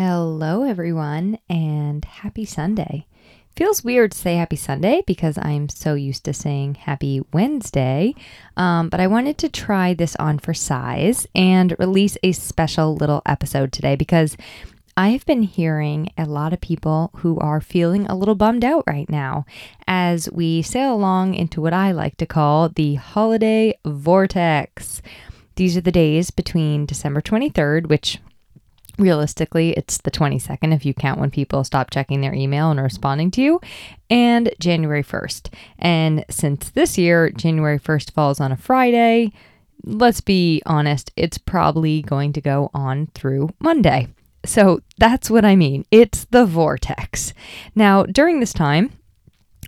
Hello, 0.00 0.62
everyone, 0.62 1.40
and 1.50 2.04
happy 2.04 2.44
Sunday. 2.44 3.04
Feels 3.56 3.82
weird 3.82 4.12
to 4.12 4.18
say 4.18 4.36
happy 4.36 4.54
Sunday 4.54 5.02
because 5.08 5.36
I'm 5.42 5.68
so 5.68 5.94
used 5.94 6.22
to 6.26 6.32
saying 6.32 6.76
happy 6.76 7.20
Wednesday, 7.32 8.14
um, 8.56 8.90
but 8.90 9.00
I 9.00 9.08
wanted 9.08 9.38
to 9.38 9.48
try 9.48 9.94
this 9.94 10.14
on 10.14 10.38
for 10.38 10.54
size 10.54 11.26
and 11.34 11.74
release 11.80 12.16
a 12.22 12.30
special 12.30 12.94
little 12.94 13.22
episode 13.26 13.72
today 13.72 13.96
because 13.96 14.36
I've 14.96 15.26
been 15.26 15.42
hearing 15.42 16.12
a 16.16 16.26
lot 16.26 16.52
of 16.52 16.60
people 16.60 17.10
who 17.16 17.36
are 17.40 17.60
feeling 17.60 18.06
a 18.06 18.14
little 18.14 18.36
bummed 18.36 18.64
out 18.64 18.84
right 18.86 19.10
now 19.10 19.46
as 19.88 20.30
we 20.30 20.62
sail 20.62 20.94
along 20.94 21.34
into 21.34 21.60
what 21.60 21.74
I 21.74 21.90
like 21.90 22.16
to 22.18 22.24
call 22.26 22.68
the 22.68 22.94
holiday 22.94 23.76
vortex. 23.84 25.02
These 25.56 25.76
are 25.76 25.80
the 25.80 25.90
days 25.90 26.30
between 26.30 26.86
December 26.86 27.20
23rd, 27.20 27.88
which 27.88 28.20
realistically, 28.98 29.70
it's 29.70 29.98
the 29.98 30.10
22nd 30.10 30.74
if 30.74 30.84
you 30.84 30.94
count 30.94 31.20
when 31.20 31.30
people 31.30 31.64
stop 31.64 31.90
checking 31.90 32.20
their 32.20 32.34
email 32.34 32.70
and 32.70 32.80
responding 32.80 33.30
to 33.32 33.42
you, 33.42 33.60
and 34.10 34.50
January 34.58 35.02
1st. 35.02 35.52
And 35.78 36.24
since 36.28 36.70
this 36.70 36.98
year, 36.98 37.30
January 37.30 37.78
1st 37.78 38.12
falls 38.12 38.40
on 38.40 38.52
a 38.52 38.56
Friday, 38.56 39.32
let's 39.84 40.20
be 40.20 40.62
honest, 40.66 41.12
it's 41.16 41.38
probably 41.38 42.02
going 42.02 42.32
to 42.34 42.40
go 42.40 42.70
on 42.74 43.06
through 43.14 43.50
Monday. 43.60 44.08
So 44.44 44.80
that's 44.98 45.30
what 45.30 45.44
I 45.44 45.56
mean. 45.56 45.84
It's 45.90 46.24
the 46.26 46.44
vortex. 46.44 47.32
Now, 47.74 48.04
during 48.04 48.40
this 48.40 48.52
time, 48.52 48.92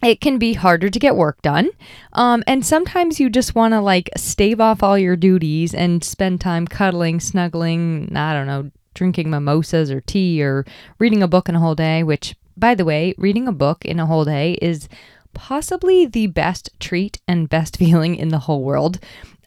it 0.02 0.21
can 0.21 0.38
be 0.38 0.55
harder 0.55 0.88
to 0.88 0.99
get 0.99 1.16
work 1.16 1.43
done. 1.43 1.69
Um, 2.12 2.43
and 2.47 2.65
sometimes 2.65 3.21
you 3.21 3.29
just 3.29 3.55
want 3.55 3.74
to 3.74 3.80
like 3.80 4.09
stave 4.16 4.60
off 4.60 4.83
all 4.83 4.99
your 4.99 5.16
duties 5.16 5.74
and 5.74 6.02
spend 6.02 6.41
time 6.41 6.66
cuddling, 6.66 7.21
snuggling, 7.21 8.16
I 8.16 8.33
don't 8.33 8.47
know, 8.47 8.71
drinking 9.01 9.31
mimosas 9.31 9.91
or 9.91 10.03
tea 10.03 10.43
or 10.43 10.67
reading 10.99 11.23
a 11.23 11.27
book 11.27 11.49
in 11.49 11.55
a 11.55 11.59
whole 11.59 11.75
day, 11.75 12.03
which, 12.03 12.37
by 12.55 12.75
the 12.75 12.85
way, 12.85 13.15
reading 13.17 13.49
a 13.49 13.52
book 13.52 13.83
in 13.83 13.99
a 13.99 14.05
whole 14.05 14.27
day 14.27 14.59
is 14.61 14.91
possibly 15.33 16.05
the 16.05 16.27
best 16.27 16.69
treat 16.79 17.19
and 17.27 17.49
best 17.49 17.77
feeling 17.79 18.15
in 18.15 18.29
the 18.29 18.41
whole 18.41 18.63
world. 18.63 18.99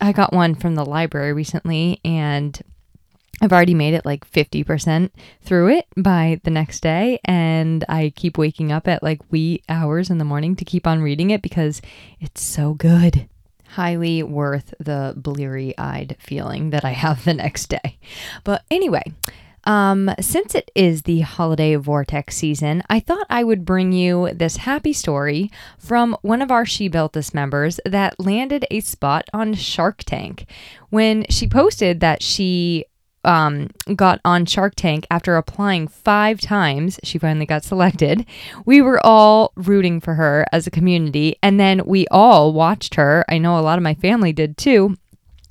I 0.01 0.11
got 0.11 0.33
one 0.33 0.55
from 0.55 0.73
the 0.73 0.83
library 0.83 1.33
recently 1.33 2.01
and 2.03 2.59
I've 3.43 3.53
already 3.53 3.75
made 3.75 3.93
it 3.93 4.07
like 4.07 4.27
50% 4.31 5.11
through 5.43 5.69
it 5.69 5.85
by 5.95 6.41
the 6.43 6.49
next 6.49 6.79
day. 6.79 7.19
And 7.23 7.85
I 7.87 8.11
keep 8.15 8.39
waking 8.39 8.71
up 8.71 8.87
at 8.87 9.03
like 9.03 9.21
wee 9.31 9.61
hours 9.69 10.09
in 10.09 10.17
the 10.17 10.25
morning 10.25 10.55
to 10.55 10.65
keep 10.65 10.87
on 10.87 11.03
reading 11.03 11.29
it 11.29 11.43
because 11.43 11.79
it's 12.19 12.41
so 12.41 12.73
good 12.73 13.29
highly 13.73 14.21
worth 14.21 14.73
the 14.79 15.13
bleary 15.17 15.75
eyed 15.77 16.15
feeling 16.19 16.69
that 16.69 16.85
I 16.85 16.91
have 16.91 17.23
the 17.23 17.33
next 17.33 17.69
day. 17.69 17.97
But 18.43 18.63
anyway, 18.69 19.03
um, 19.65 20.11
since 20.19 20.55
it 20.55 20.69
is 20.75 21.03
the 21.03 21.21
holiday 21.21 21.75
vortex 21.75 22.35
season, 22.35 22.83
I 22.89 22.99
thought 22.99 23.25
I 23.29 23.43
would 23.43 23.65
bring 23.65 23.91
you 23.91 24.31
this 24.33 24.57
happy 24.57 24.93
story 24.93 25.51
from 25.77 26.17
one 26.21 26.41
of 26.41 26.51
our 26.51 26.65
She 26.65 26.87
Built 26.87 27.13
This 27.13 27.33
members 27.33 27.79
that 27.85 28.19
landed 28.19 28.65
a 28.69 28.81
spot 28.81 29.29
on 29.33 29.53
Shark 29.53 30.03
Tank. 30.03 30.45
When 30.89 31.25
she 31.29 31.47
posted 31.47 31.99
that 32.01 32.21
she 32.21 32.85
um, 33.23 33.69
got 33.95 34.19
on 34.25 34.45
Shark 34.45 34.75
Tank 34.75 35.07
after 35.09 35.35
applying 35.37 35.87
five 35.87 36.41
times. 36.41 36.99
She 37.03 37.17
finally 37.17 37.45
got 37.45 37.63
selected. 37.63 38.25
We 38.65 38.81
were 38.81 39.03
all 39.05 39.53
rooting 39.55 39.99
for 39.99 40.15
her 40.15 40.45
as 40.51 40.67
a 40.67 40.71
community. 40.71 41.37
And 41.41 41.59
then 41.59 41.81
we 41.85 42.07
all 42.11 42.53
watched 42.53 42.95
her. 42.95 43.23
I 43.29 43.37
know 43.37 43.57
a 43.57 43.61
lot 43.61 43.79
of 43.79 43.83
my 43.83 43.93
family 43.95 44.33
did 44.33 44.57
too. 44.57 44.97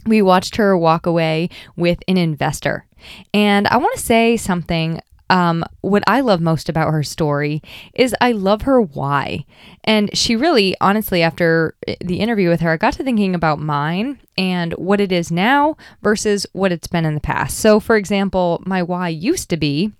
We 0.06 0.22
watched 0.22 0.56
her 0.56 0.76
walk 0.76 1.06
away 1.06 1.48
with 1.76 2.00
an 2.08 2.16
investor. 2.16 2.86
And 3.32 3.66
I 3.68 3.76
want 3.78 3.94
to 3.94 4.00
say 4.00 4.36
something 4.36 5.00
um, 5.32 5.64
what 5.80 6.04
I 6.06 6.20
love 6.20 6.42
most 6.42 6.68
about 6.68 6.92
her 6.92 7.02
story 7.02 7.62
is 7.94 8.14
I 8.20 8.32
love 8.32 8.62
her 8.62 8.82
why. 8.82 9.46
And 9.82 10.14
she 10.16 10.36
really, 10.36 10.76
honestly, 10.78 11.22
after 11.22 11.74
the 12.02 12.20
interview 12.20 12.50
with 12.50 12.60
her, 12.60 12.72
I 12.72 12.76
got 12.76 12.92
to 12.94 13.02
thinking 13.02 13.34
about 13.34 13.58
mine 13.58 14.20
and 14.36 14.74
what 14.74 15.00
it 15.00 15.10
is 15.10 15.32
now 15.32 15.78
versus 16.02 16.46
what 16.52 16.70
it's 16.70 16.86
been 16.86 17.06
in 17.06 17.14
the 17.14 17.20
past. 17.20 17.58
So, 17.58 17.80
for 17.80 17.96
example, 17.96 18.62
my 18.66 18.82
why 18.82 19.08
used 19.08 19.48
to 19.50 19.56
be 19.56 19.92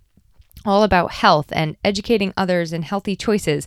all 0.66 0.82
about 0.82 1.12
health 1.12 1.46
and 1.52 1.76
educating 1.82 2.34
others 2.36 2.72
in 2.72 2.82
healthy 2.82 3.16
choices. 3.16 3.66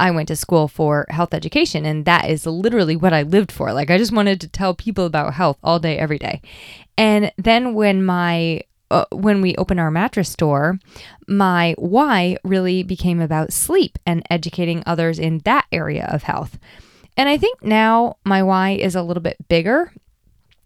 I 0.00 0.10
went 0.10 0.28
to 0.28 0.36
school 0.36 0.66
for 0.66 1.06
health 1.10 1.34
education, 1.34 1.84
and 1.84 2.06
that 2.06 2.28
is 2.28 2.46
literally 2.46 2.96
what 2.96 3.12
I 3.12 3.22
lived 3.22 3.52
for. 3.52 3.72
Like, 3.72 3.90
I 3.90 3.98
just 3.98 4.12
wanted 4.12 4.40
to 4.40 4.48
tell 4.48 4.74
people 4.74 5.04
about 5.04 5.34
health 5.34 5.58
all 5.62 5.78
day, 5.78 5.98
every 5.98 6.18
day. 6.18 6.40
And 6.96 7.30
then 7.36 7.74
when 7.74 8.04
my 8.04 8.62
uh, 8.90 9.04
when 9.12 9.40
we 9.40 9.54
opened 9.56 9.78
our 9.78 9.90
mattress 9.90 10.30
store, 10.30 10.80
my 11.28 11.74
why 11.78 12.36
really 12.42 12.82
became 12.82 13.20
about 13.20 13.52
sleep 13.52 13.98
and 14.04 14.26
educating 14.30 14.82
others 14.84 15.18
in 15.18 15.38
that 15.44 15.66
area 15.70 16.08
of 16.10 16.24
health. 16.24 16.58
And 17.16 17.28
I 17.28 17.36
think 17.36 17.62
now 17.62 18.16
my 18.24 18.42
why 18.42 18.70
is 18.70 18.96
a 18.96 19.02
little 19.02 19.22
bit 19.22 19.36
bigger 19.48 19.92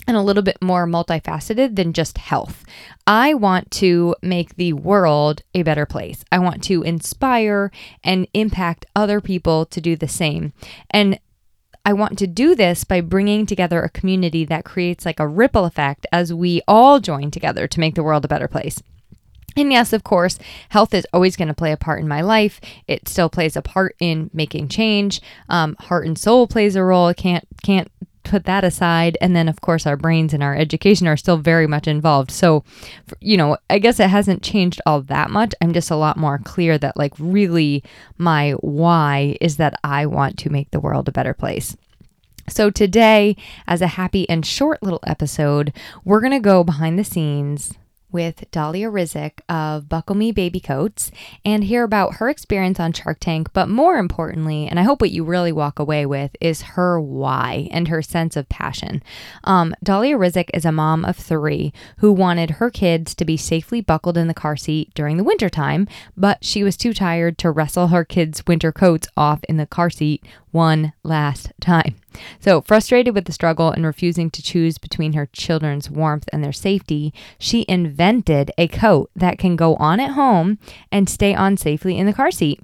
and 0.06 0.16
a 0.16 0.22
little 0.22 0.42
bit 0.42 0.60
more 0.60 0.86
multifaceted 0.86 1.76
than 1.76 1.92
just 1.92 2.18
health. 2.18 2.64
I 3.06 3.34
want 3.34 3.70
to 3.72 4.14
make 4.22 4.56
the 4.56 4.72
world 4.72 5.42
a 5.54 5.62
better 5.62 5.86
place. 5.86 6.24
I 6.30 6.38
want 6.38 6.62
to 6.64 6.82
inspire 6.82 7.70
and 8.02 8.28
impact 8.34 8.86
other 8.94 9.20
people 9.20 9.66
to 9.66 9.80
do 9.80 9.96
the 9.96 10.08
same. 10.08 10.52
And 10.90 11.18
I 11.86 11.92
want 11.92 12.18
to 12.18 12.26
do 12.26 12.54
this 12.54 12.84
by 12.84 13.02
bringing 13.02 13.44
together 13.44 13.82
a 13.82 13.90
community 13.90 14.44
that 14.46 14.64
creates 14.64 15.04
like 15.04 15.20
a 15.20 15.28
ripple 15.28 15.66
effect 15.66 16.06
as 16.12 16.32
we 16.32 16.62
all 16.66 16.98
join 16.98 17.30
together 17.30 17.66
to 17.68 17.80
make 17.80 17.94
the 17.94 18.02
world 18.02 18.24
a 18.24 18.28
better 18.28 18.48
place. 18.48 18.82
And 19.56 19.70
yes, 19.70 19.92
of 19.92 20.02
course, 20.02 20.38
health 20.70 20.94
is 20.94 21.06
always 21.12 21.36
going 21.36 21.48
to 21.48 21.54
play 21.54 21.72
a 21.72 21.76
part 21.76 22.00
in 22.00 22.08
my 22.08 22.22
life. 22.22 22.60
It 22.88 23.08
still 23.08 23.28
plays 23.28 23.56
a 23.56 23.62
part 23.62 23.94
in 24.00 24.30
making 24.32 24.68
change. 24.68 25.20
Um, 25.48 25.76
heart 25.78 26.06
and 26.06 26.18
soul 26.18 26.46
plays 26.46 26.74
a 26.74 26.82
role. 26.82 27.06
I 27.06 27.14
can't 27.14 27.46
can't 27.62 27.90
put 28.24 28.44
that 28.44 28.64
aside. 28.64 29.16
And 29.20 29.36
then 29.36 29.48
of 29.48 29.60
course 29.60 29.86
our 29.86 29.96
brains 29.96 30.34
and 30.34 30.42
our 30.42 30.56
education 30.56 31.06
are 31.06 31.16
still 31.16 31.36
very 31.36 31.66
much 31.66 31.86
involved. 31.86 32.30
So 32.30 32.64
you 33.20 33.36
know 33.36 33.56
i 33.70 33.78
guess 33.78 34.00
it 34.00 34.10
hasn't 34.10 34.42
changed 34.42 34.80
all 34.86 35.02
that 35.02 35.30
much. 35.30 35.54
I'm 35.60 35.72
just 35.72 35.90
a 35.90 35.96
lot 35.96 36.16
more 36.16 36.38
clear 36.38 36.78
that 36.78 36.96
like 36.96 37.12
really 37.18 37.82
my 38.18 38.52
why 38.60 39.36
is 39.40 39.56
that 39.56 39.74
i 39.84 40.06
want 40.06 40.38
to 40.38 40.50
make 40.50 40.70
the 40.70 40.80
world 40.80 41.08
a 41.08 41.12
better 41.12 41.34
place. 41.34 41.76
So, 42.46 42.68
today, 42.68 43.36
as 43.66 43.80
a 43.80 43.86
happy 43.86 44.28
and 44.28 44.44
short 44.44 44.82
little 44.82 45.00
episode, 45.06 45.72
we're 46.04 46.20
going 46.20 46.32
to 46.32 46.40
go 46.40 46.62
behind 46.62 46.98
the 46.98 47.04
scenes 47.04 47.72
with 48.14 48.44
Dahlia 48.52 48.88
Rizk 48.88 49.40
of 49.48 49.88
Buckle 49.88 50.14
Me 50.14 50.30
Baby 50.30 50.60
Coats 50.60 51.10
and 51.44 51.64
hear 51.64 51.82
about 51.82 52.14
her 52.14 52.30
experience 52.30 52.78
on 52.78 52.92
Shark 52.92 53.18
Tank. 53.18 53.52
But 53.52 53.68
more 53.68 53.96
importantly, 53.96 54.68
and 54.68 54.78
I 54.78 54.84
hope 54.84 55.00
what 55.00 55.10
you 55.10 55.24
really 55.24 55.50
walk 55.50 55.80
away 55.80 56.06
with, 56.06 56.30
is 56.40 56.62
her 56.62 57.00
why 57.00 57.68
and 57.72 57.88
her 57.88 58.00
sense 58.00 58.36
of 58.36 58.48
passion. 58.48 59.02
Um, 59.42 59.74
Dahlia 59.82 60.16
Rizk 60.16 60.48
is 60.54 60.64
a 60.64 60.70
mom 60.70 61.04
of 61.04 61.16
three 61.16 61.72
who 61.98 62.12
wanted 62.12 62.52
her 62.52 62.70
kids 62.70 63.16
to 63.16 63.24
be 63.24 63.36
safely 63.36 63.80
buckled 63.80 64.16
in 64.16 64.28
the 64.28 64.32
car 64.32 64.56
seat 64.56 64.94
during 64.94 65.16
the 65.16 65.24
wintertime, 65.24 65.88
but 66.16 66.44
she 66.44 66.62
was 66.62 66.76
too 66.76 66.94
tired 66.94 67.36
to 67.38 67.50
wrestle 67.50 67.88
her 67.88 68.04
kids' 68.04 68.46
winter 68.46 68.70
coats 68.70 69.08
off 69.16 69.42
in 69.48 69.56
the 69.56 69.66
car 69.66 69.90
seat 69.90 70.24
one 70.52 70.92
last 71.02 71.52
time. 71.60 71.96
So, 72.38 72.60
frustrated 72.60 73.12
with 73.12 73.24
the 73.24 73.32
struggle 73.32 73.72
and 73.72 73.84
refusing 73.84 74.30
to 74.30 74.42
choose 74.42 74.78
between 74.78 75.14
her 75.14 75.26
children's 75.26 75.90
warmth 75.90 76.28
and 76.32 76.44
their 76.44 76.52
safety, 76.52 77.12
she 77.40 77.64
invented 77.68 78.03
a 78.58 78.68
coat 78.68 79.10
that 79.16 79.38
can 79.38 79.56
go 79.56 79.76
on 79.76 80.00
at 80.00 80.12
home 80.12 80.58
and 80.92 81.08
stay 81.08 81.34
on 81.34 81.56
safely 81.56 81.98
in 81.98 82.06
the 82.06 82.12
car 82.12 82.30
seat. 82.30 82.60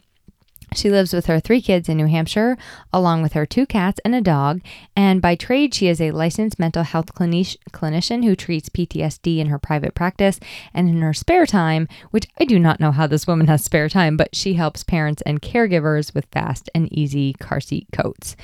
She 0.74 0.90
lives 0.90 1.12
with 1.12 1.26
her 1.26 1.40
three 1.40 1.60
kids 1.60 1.88
in 1.88 1.96
New 1.96 2.06
Hampshire, 2.06 2.56
along 2.92 3.22
with 3.22 3.32
her 3.32 3.44
two 3.44 3.66
cats 3.66 4.00
and 4.04 4.14
a 4.14 4.20
dog. 4.20 4.60
And 4.94 5.20
by 5.20 5.34
trade, 5.34 5.74
she 5.74 5.88
is 5.88 6.00
a 6.00 6.12
licensed 6.12 6.60
mental 6.60 6.84
health 6.84 7.12
clini- 7.12 7.56
clinician 7.72 8.24
who 8.24 8.36
treats 8.36 8.68
PTSD 8.68 9.38
in 9.38 9.48
her 9.48 9.58
private 9.58 9.94
practice. 9.94 10.38
And 10.72 10.88
in 10.88 11.00
her 11.00 11.12
spare 11.12 11.46
time, 11.46 11.88
which 12.12 12.28
I 12.38 12.44
do 12.44 12.58
not 12.58 12.78
know 12.78 12.92
how 12.92 13.08
this 13.08 13.26
woman 13.26 13.48
has 13.48 13.64
spare 13.64 13.88
time, 13.88 14.16
but 14.16 14.36
she 14.36 14.54
helps 14.54 14.84
parents 14.84 15.22
and 15.26 15.42
caregivers 15.42 16.14
with 16.14 16.26
fast 16.30 16.70
and 16.72 16.92
easy 16.92 17.32
car 17.34 17.60
seat 17.60 17.88
coats. 17.92 18.36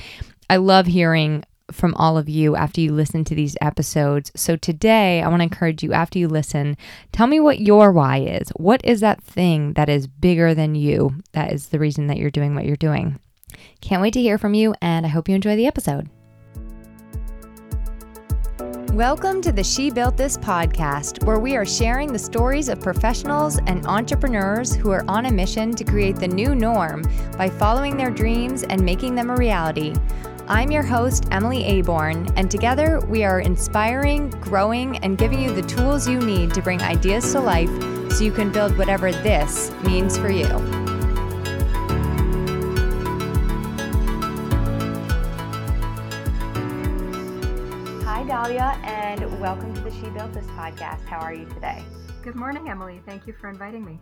I 0.50 0.56
love 0.56 0.86
hearing 0.86 1.44
from 1.72 1.94
all 1.94 2.16
of 2.16 2.28
you 2.28 2.54
after 2.54 2.80
you 2.80 2.92
listen 2.92 3.24
to 3.24 3.34
these 3.34 3.56
episodes. 3.60 4.30
So 4.36 4.56
today, 4.56 5.22
I 5.22 5.28
want 5.28 5.40
to 5.40 5.44
encourage 5.44 5.82
you 5.82 5.92
after 5.92 6.18
you 6.18 6.28
listen, 6.28 6.76
tell 7.12 7.26
me 7.26 7.40
what 7.40 7.60
your 7.60 7.92
why 7.92 8.18
is. 8.18 8.50
What 8.50 8.84
is 8.84 9.00
that 9.00 9.22
thing 9.22 9.72
that 9.72 9.88
is 9.88 10.06
bigger 10.06 10.54
than 10.54 10.74
you? 10.74 11.16
That 11.32 11.52
is 11.52 11.68
the 11.68 11.78
reason 11.78 12.06
that 12.06 12.18
you're 12.18 12.30
doing 12.30 12.54
what 12.54 12.66
you're 12.66 12.76
doing. 12.76 13.18
Can't 13.80 14.02
wait 14.02 14.14
to 14.14 14.20
hear 14.20 14.38
from 14.38 14.54
you, 14.54 14.74
and 14.80 15.04
I 15.04 15.08
hope 15.08 15.28
you 15.28 15.34
enjoy 15.34 15.56
the 15.56 15.66
episode. 15.66 16.08
Welcome 18.92 19.42
to 19.42 19.52
the 19.52 19.62
She 19.62 19.90
Built 19.90 20.16
This 20.16 20.38
podcast, 20.38 21.22
where 21.24 21.38
we 21.38 21.54
are 21.54 21.66
sharing 21.66 22.12
the 22.12 22.18
stories 22.18 22.70
of 22.70 22.80
professionals 22.80 23.58
and 23.66 23.86
entrepreneurs 23.86 24.74
who 24.74 24.90
are 24.90 25.04
on 25.06 25.26
a 25.26 25.32
mission 25.32 25.74
to 25.74 25.84
create 25.84 26.16
the 26.16 26.28
new 26.28 26.54
norm 26.54 27.02
by 27.36 27.50
following 27.50 27.96
their 27.96 28.10
dreams 28.10 28.62
and 28.62 28.82
making 28.82 29.14
them 29.14 29.28
a 29.28 29.36
reality. 29.36 29.92
I'm 30.48 30.70
your 30.70 30.84
host, 30.84 31.26
Emily 31.32 31.64
Aborn, 31.64 32.28
and 32.36 32.48
together 32.48 33.00
we 33.08 33.24
are 33.24 33.40
inspiring, 33.40 34.30
growing, 34.30 34.96
and 34.98 35.18
giving 35.18 35.42
you 35.42 35.52
the 35.52 35.62
tools 35.62 36.08
you 36.08 36.20
need 36.20 36.54
to 36.54 36.62
bring 36.62 36.80
ideas 36.82 37.32
to 37.32 37.40
life 37.40 37.68
so 38.12 38.22
you 38.22 38.30
can 38.30 38.52
build 38.52 38.78
whatever 38.78 39.10
this 39.10 39.72
means 39.82 40.16
for 40.16 40.30
you. 40.30 40.46
Hi, 48.04 48.22
Dahlia, 48.22 48.78
and 48.84 49.40
welcome 49.40 49.74
to 49.74 49.80
the 49.80 49.90
She 49.90 50.08
Built 50.10 50.32
This 50.32 50.46
podcast. 50.46 51.04
How 51.06 51.18
are 51.18 51.34
you 51.34 51.46
today? 51.46 51.82
Good 52.22 52.36
morning, 52.36 52.68
Emily. 52.68 53.02
Thank 53.04 53.26
you 53.26 53.32
for 53.32 53.50
inviting 53.50 53.84
me. 53.84 53.98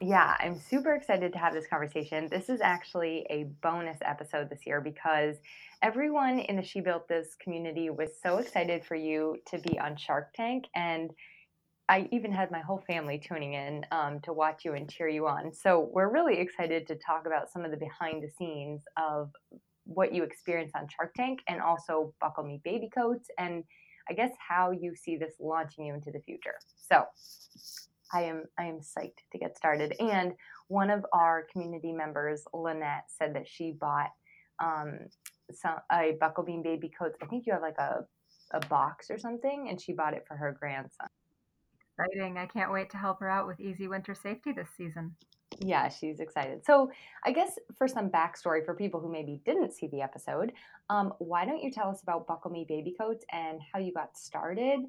Yeah, 0.00 0.36
I'm 0.38 0.60
super 0.60 0.94
excited 0.94 1.32
to 1.32 1.38
have 1.38 1.54
this 1.54 1.66
conversation. 1.66 2.28
This 2.30 2.50
is 2.50 2.60
actually 2.60 3.26
a 3.30 3.44
bonus 3.62 3.96
episode 4.02 4.50
this 4.50 4.66
year 4.66 4.82
because 4.82 5.36
everyone 5.80 6.38
in 6.38 6.56
the 6.56 6.62
She 6.62 6.80
Built 6.80 7.08
This 7.08 7.34
community 7.42 7.88
was 7.88 8.10
so 8.22 8.36
excited 8.36 8.84
for 8.84 8.94
you 8.94 9.38
to 9.46 9.58
be 9.58 9.78
on 9.78 9.96
Shark 9.96 10.34
Tank. 10.34 10.66
And 10.74 11.12
I 11.88 12.08
even 12.12 12.30
had 12.30 12.50
my 12.50 12.60
whole 12.60 12.84
family 12.86 13.18
tuning 13.18 13.54
in 13.54 13.86
um, 13.90 14.20
to 14.24 14.34
watch 14.34 14.66
you 14.66 14.74
and 14.74 14.90
cheer 14.90 15.08
you 15.08 15.26
on. 15.28 15.50
So 15.54 15.88
we're 15.90 16.12
really 16.12 16.40
excited 16.40 16.86
to 16.88 16.96
talk 16.96 17.24
about 17.24 17.50
some 17.50 17.64
of 17.64 17.70
the 17.70 17.78
behind 17.78 18.22
the 18.22 18.28
scenes 18.28 18.82
of 18.98 19.30
what 19.84 20.12
you 20.12 20.24
experience 20.24 20.72
on 20.74 20.88
Shark 20.94 21.14
Tank 21.14 21.40
and 21.48 21.62
also 21.62 22.12
Buckle 22.20 22.44
Me 22.44 22.60
Baby 22.64 22.90
Coats 22.94 23.30
and 23.38 23.64
I 24.08 24.12
guess 24.12 24.30
how 24.46 24.72
you 24.72 24.94
see 24.94 25.16
this 25.16 25.32
launching 25.40 25.86
you 25.86 25.94
into 25.94 26.10
the 26.10 26.20
future. 26.20 26.54
So 26.76 27.04
I 28.12 28.22
am 28.22 28.44
I 28.58 28.64
am 28.64 28.80
psyched 28.80 29.24
to 29.32 29.38
get 29.38 29.56
started. 29.56 29.94
And 30.00 30.34
one 30.68 30.90
of 30.90 31.04
our 31.12 31.46
community 31.52 31.92
members, 31.92 32.44
Lynette, 32.52 33.04
said 33.08 33.34
that 33.34 33.48
she 33.48 33.72
bought 33.72 34.10
um, 34.62 34.98
some 35.52 35.76
a 35.92 36.16
Buckle 36.20 36.44
Me 36.44 36.60
baby 36.62 36.90
coats. 36.98 37.16
I 37.22 37.26
think 37.26 37.46
you 37.46 37.52
have 37.52 37.62
like 37.62 37.78
a 37.78 38.06
a 38.52 38.60
box 38.66 39.10
or 39.10 39.18
something, 39.18 39.68
and 39.68 39.80
she 39.80 39.92
bought 39.92 40.14
it 40.14 40.24
for 40.26 40.36
her 40.36 40.56
grandson. 40.58 41.08
Exciting! 41.98 42.38
I 42.38 42.46
can't 42.46 42.72
wait 42.72 42.90
to 42.90 42.96
help 42.96 43.20
her 43.20 43.30
out 43.30 43.46
with 43.46 43.60
easy 43.60 43.88
winter 43.88 44.14
safety 44.14 44.52
this 44.52 44.68
season. 44.76 45.14
Yeah, 45.60 45.88
she's 45.88 46.20
excited. 46.20 46.64
So, 46.64 46.90
I 47.24 47.32
guess 47.32 47.58
for 47.78 47.88
some 47.88 48.10
backstory 48.10 48.64
for 48.64 48.74
people 48.74 49.00
who 49.00 49.10
maybe 49.10 49.40
didn't 49.46 49.72
see 49.72 49.86
the 49.86 50.02
episode, 50.02 50.52
um, 50.90 51.14
why 51.18 51.44
don't 51.44 51.62
you 51.62 51.70
tell 51.70 51.88
us 51.88 52.02
about 52.02 52.26
Buckle 52.26 52.50
Me 52.50 52.66
Baby 52.68 52.94
Coats 52.98 53.24
and 53.32 53.60
how 53.72 53.78
you 53.78 53.92
got 53.92 54.16
started? 54.16 54.80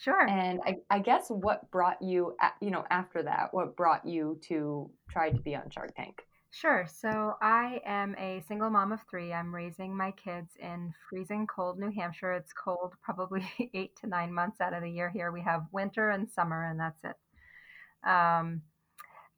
Sure. 0.00 0.28
And 0.28 0.60
I, 0.64 0.76
I 0.90 0.98
guess 1.00 1.28
what 1.28 1.70
brought 1.70 2.00
you, 2.00 2.36
you 2.60 2.70
know, 2.70 2.84
after 2.90 3.22
that, 3.24 3.48
what 3.52 3.76
brought 3.76 4.06
you 4.06 4.38
to 4.44 4.90
try 5.10 5.30
to 5.30 5.40
be 5.40 5.56
on 5.56 5.70
Shark 5.70 5.94
Tank? 5.96 6.22
Sure. 6.50 6.86
So 6.88 7.34
I 7.42 7.80
am 7.84 8.14
a 8.16 8.42
single 8.46 8.70
mom 8.70 8.92
of 8.92 9.00
three. 9.10 9.32
I'm 9.32 9.54
raising 9.54 9.96
my 9.96 10.12
kids 10.12 10.52
in 10.60 10.94
freezing 11.08 11.46
cold 11.46 11.78
New 11.78 11.90
Hampshire. 11.90 12.32
It's 12.32 12.52
cold 12.52 12.94
probably 13.02 13.44
eight 13.74 13.96
to 14.00 14.06
nine 14.06 14.32
months 14.32 14.60
out 14.60 14.72
of 14.72 14.82
the 14.82 14.90
year 14.90 15.10
here. 15.10 15.32
We 15.32 15.42
have 15.42 15.66
winter 15.72 16.10
and 16.10 16.30
summer, 16.30 16.64
and 16.64 16.78
that's 16.78 17.02
it. 17.04 18.08
Um, 18.08 18.62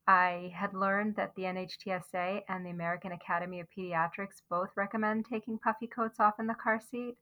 I 0.07 0.53
had 0.55 0.75
learned 0.75 1.17
that 1.17 1.35
the 1.37 1.43
NHTSA 1.43 2.43
and 2.49 2.67
the 2.67 2.71
American 2.71 3.13
Academy 3.13 3.61
of 3.61 3.67
Pediatrics 3.77 4.43
both 4.49 4.71
recommend 4.77 5.25
taking 5.25 5.59
puffy 5.59 5.87
coats 5.87 6.21
off 6.21 6.35
in 6.39 6.47
the 6.47 6.55
car 6.55 6.81
seat. 6.81 7.17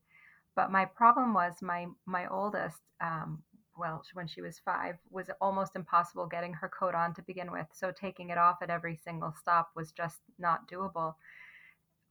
But 0.58 0.72
my 0.72 0.87
problem 0.87 1.34
was 1.34 1.62
my 1.62 1.87
my 2.05 2.26
oldest, 2.26 2.82
um, 3.00 3.44
well, 3.78 4.02
when 4.14 4.26
she 4.26 4.40
was 4.40 4.58
five, 4.58 4.96
was 5.08 5.31
almost 5.40 5.76
impossible 5.76 6.26
getting 6.26 6.52
her 6.55 6.69
coat 6.69 6.96
on 6.96 7.14
to 7.14 7.22
begin 7.22 7.52
with. 7.52 7.69
So 7.72 7.93
taking 7.93 8.31
it 8.31 8.38
off 8.38 8.56
at 8.60 8.69
every 8.69 8.96
single 8.96 9.32
stop 9.40 9.70
was 9.76 9.93
just 9.93 10.19
not 10.37 10.69
doable. 10.69 11.14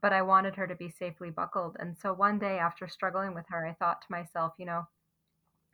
But 0.02 0.14
I 0.14 0.22
wanted 0.22 0.56
her 0.56 0.66
to 0.66 0.76
be 0.76 0.90
safely 0.90 1.30
buckled. 1.30 1.76
And 1.78 1.98
so 1.98 2.14
one 2.14 2.40
day 2.40 2.58
after 2.58 2.88
struggling 2.88 3.34
with 3.34 3.48
her, 3.50 3.68
I 3.68 3.74
thought 3.74 4.02
to 4.04 4.12
myself, 4.12 4.54
you 4.58 4.66
know, 4.66 4.88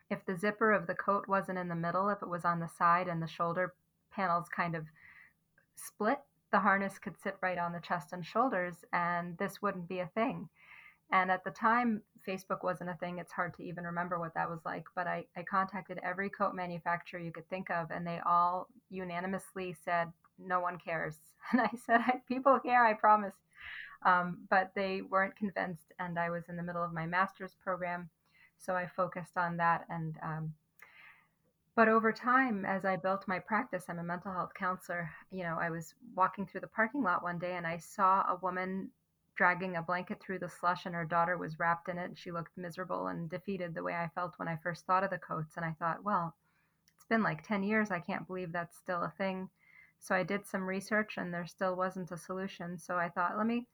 if 0.09 0.25
the 0.25 0.35
zipper 0.35 0.71
of 0.71 0.87
the 0.87 0.95
coat 0.95 1.27
wasn't 1.27 1.59
in 1.59 1.67
the 1.67 1.75
middle, 1.75 2.09
if 2.09 2.23
it 2.23 2.27
was 2.27 2.43
on 2.43 2.59
the 2.59 2.69
side 2.79 3.07
and 3.07 3.21
the 3.21 3.27
shoulder 3.27 3.75
panels 4.11 4.47
kind 4.49 4.73
of 4.73 4.87
split, 5.75 6.21
the 6.51 6.61
harness 6.61 6.97
could 6.97 7.21
sit 7.21 7.37
right 7.39 7.59
on 7.59 7.71
the 7.71 7.81
chest 7.81 8.13
and 8.13 8.25
shoulders, 8.25 8.77
and 8.91 9.37
this 9.37 9.61
wouldn't 9.61 9.87
be 9.87 9.99
a 9.99 10.09
thing. 10.15 10.49
And 11.11 11.29
at 11.29 11.43
the 11.43 11.51
time, 11.51 12.01
Facebook 12.27 12.63
wasn't 12.63 12.89
a 12.89 12.95
thing. 12.95 13.19
It's 13.19 13.31
hard 13.31 13.55
to 13.55 13.63
even 13.63 13.83
remember 13.83 14.19
what 14.19 14.33
that 14.35 14.49
was 14.49 14.59
like. 14.65 14.85
But 14.95 15.07
I, 15.07 15.25
I 15.35 15.43
contacted 15.43 15.99
every 16.03 16.29
coat 16.29 16.55
manufacturer 16.55 17.19
you 17.19 17.31
could 17.31 17.49
think 17.49 17.69
of, 17.69 17.91
and 17.91 18.05
they 18.05 18.19
all 18.25 18.67
unanimously 18.89 19.75
said, 19.85 20.11
no 20.39 20.59
one 20.59 20.77
cares. 20.77 21.15
And 21.51 21.59
I 21.59 21.69
said, 21.85 21.99
people 22.27 22.57
care, 22.57 22.85
I 22.85 22.93
promise. 22.93 23.33
Um, 24.05 24.39
but 24.49 24.71
they 24.75 25.01
weren't 25.01 25.35
convinced, 25.35 25.91
and 25.99 26.17
I 26.17 26.29
was 26.29 26.43
in 26.47 26.55
the 26.55 26.63
middle 26.63 26.83
of 26.83 26.93
my 26.93 27.05
master's 27.05 27.55
program. 27.61 28.09
So 28.57 28.75
I 28.75 28.87
focused 28.87 29.37
on 29.37 29.57
that. 29.57 29.85
And, 29.89 30.15
um, 30.23 30.53
but 31.75 31.89
over 31.89 32.13
time, 32.13 32.65
as 32.65 32.85
I 32.85 32.95
built 32.95 33.27
my 33.27 33.39
practice, 33.39 33.85
I'm 33.89 33.99
a 33.99 34.03
mental 34.03 34.31
health 34.31 34.53
counselor. 34.57 35.09
You 35.31 35.43
know, 35.43 35.57
I 35.59 35.69
was 35.69 35.93
walking 36.15 36.45
through 36.45 36.61
the 36.61 36.67
parking 36.67 37.03
lot 37.03 37.23
one 37.23 37.39
day 37.39 37.55
and 37.55 37.67
I 37.67 37.77
saw 37.77 38.21
a 38.21 38.39
woman 38.41 38.89
dragging 39.35 39.75
a 39.75 39.81
blanket 39.81 40.21
through 40.21 40.39
the 40.39 40.49
slush 40.49 40.85
and 40.85 40.93
her 40.93 41.05
daughter 41.05 41.37
was 41.37 41.59
wrapped 41.59 41.89
in 41.89 41.97
it 41.97 42.05
and 42.05 42.17
she 42.17 42.31
looked 42.31 42.57
miserable 42.57 43.07
and 43.07 43.29
defeated 43.29 43.73
the 43.73 43.83
way 43.83 43.93
I 43.93 44.09
felt 44.13 44.37
when 44.37 44.47
I 44.47 44.57
first 44.57 44.85
thought 44.85 45.03
of 45.03 45.09
the 45.09 45.17
coats 45.17 45.57
and 45.57 45.65
I 45.65 45.75
thought, 45.79 46.03
well, 46.03 46.35
it's 46.95 47.05
been 47.05 47.23
like 47.23 47.45
10 47.45 47.63
years, 47.63 47.91
I 47.91 47.99
can't 47.99 48.27
believe 48.27 48.51
that's 48.51 48.77
still 48.77 49.03
a 49.03 49.13
thing. 49.17 49.49
So 49.99 50.13
I 50.13 50.23
did 50.23 50.45
some 50.45 50.67
research 50.67 51.15
and 51.17 51.33
there 51.33 51.47
still 51.47 51.75
wasn't 51.75 52.11
a 52.11 52.17
solution. 52.17 52.77
So 52.77 52.97
I 52.97 53.09
thought, 53.09 53.37
let 53.37 53.47
me 53.47 53.67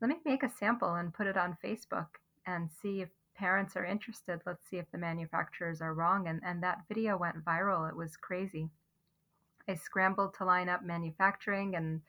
let 0.00 0.08
me 0.08 0.16
make 0.24 0.42
a 0.42 0.50
sample 0.50 0.94
and 0.94 1.14
put 1.14 1.26
it 1.26 1.38
on 1.38 1.56
Facebook 1.64 2.08
and 2.46 2.70
see 2.70 3.00
if 3.00 3.08
parents 3.34 3.76
are 3.76 3.84
interested. 3.84 4.40
Let's 4.44 4.68
see 4.68 4.76
if 4.76 4.90
the 4.90 4.98
manufacturers 4.98 5.80
are 5.80 5.94
wrong 5.94 6.28
and 6.28 6.40
and 6.44 6.62
that 6.62 6.82
video 6.88 7.16
went 7.16 7.44
viral. 7.44 7.88
It 7.88 7.96
was 7.96 8.16
crazy. 8.16 8.70
I 9.68 9.74
scrambled 9.74 10.34
to 10.34 10.44
line 10.44 10.68
up 10.68 10.82
manufacturing 10.82 11.74
and 11.74 12.00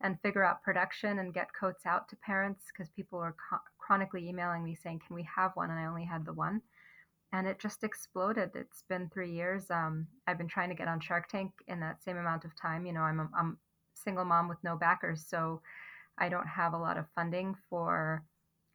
and 0.00 0.20
figure 0.20 0.44
out 0.44 0.62
production 0.62 1.18
and 1.18 1.34
get 1.34 1.48
coats 1.58 1.86
out 1.86 2.08
to 2.08 2.16
parents 2.16 2.64
because 2.72 2.90
people 2.90 3.18
were 3.18 3.34
co- 3.50 3.58
chronically 3.78 4.28
emailing 4.28 4.64
me 4.64 4.74
saying, 4.74 5.00
"Can 5.06 5.16
we 5.16 5.24
have 5.24 5.52
one?" 5.54 5.70
And 5.70 5.78
I 5.78 5.86
only 5.86 6.04
had 6.04 6.24
the 6.24 6.32
one, 6.32 6.62
and 7.32 7.46
it 7.46 7.58
just 7.58 7.84
exploded. 7.84 8.50
It's 8.54 8.82
been 8.88 9.10
three 9.10 9.32
years. 9.32 9.70
Um, 9.70 10.06
I've 10.26 10.38
been 10.38 10.48
trying 10.48 10.68
to 10.70 10.74
get 10.74 10.88
on 10.88 11.00
Shark 11.00 11.28
Tank 11.28 11.52
in 11.66 11.80
that 11.80 12.02
same 12.02 12.16
amount 12.16 12.44
of 12.44 12.54
time. 12.56 12.86
You 12.86 12.92
know, 12.92 13.02
I'm 13.02 13.20
a 13.20 13.28
I'm 13.36 13.58
single 13.94 14.24
mom 14.24 14.48
with 14.48 14.62
no 14.62 14.76
backers, 14.76 15.26
so 15.26 15.60
I 16.18 16.28
don't 16.28 16.46
have 16.46 16.74
a 16.74 16.78
lot 16.78 16.98
of 16.98 17.06
funding 17.14 17.56
for 17.68 18.24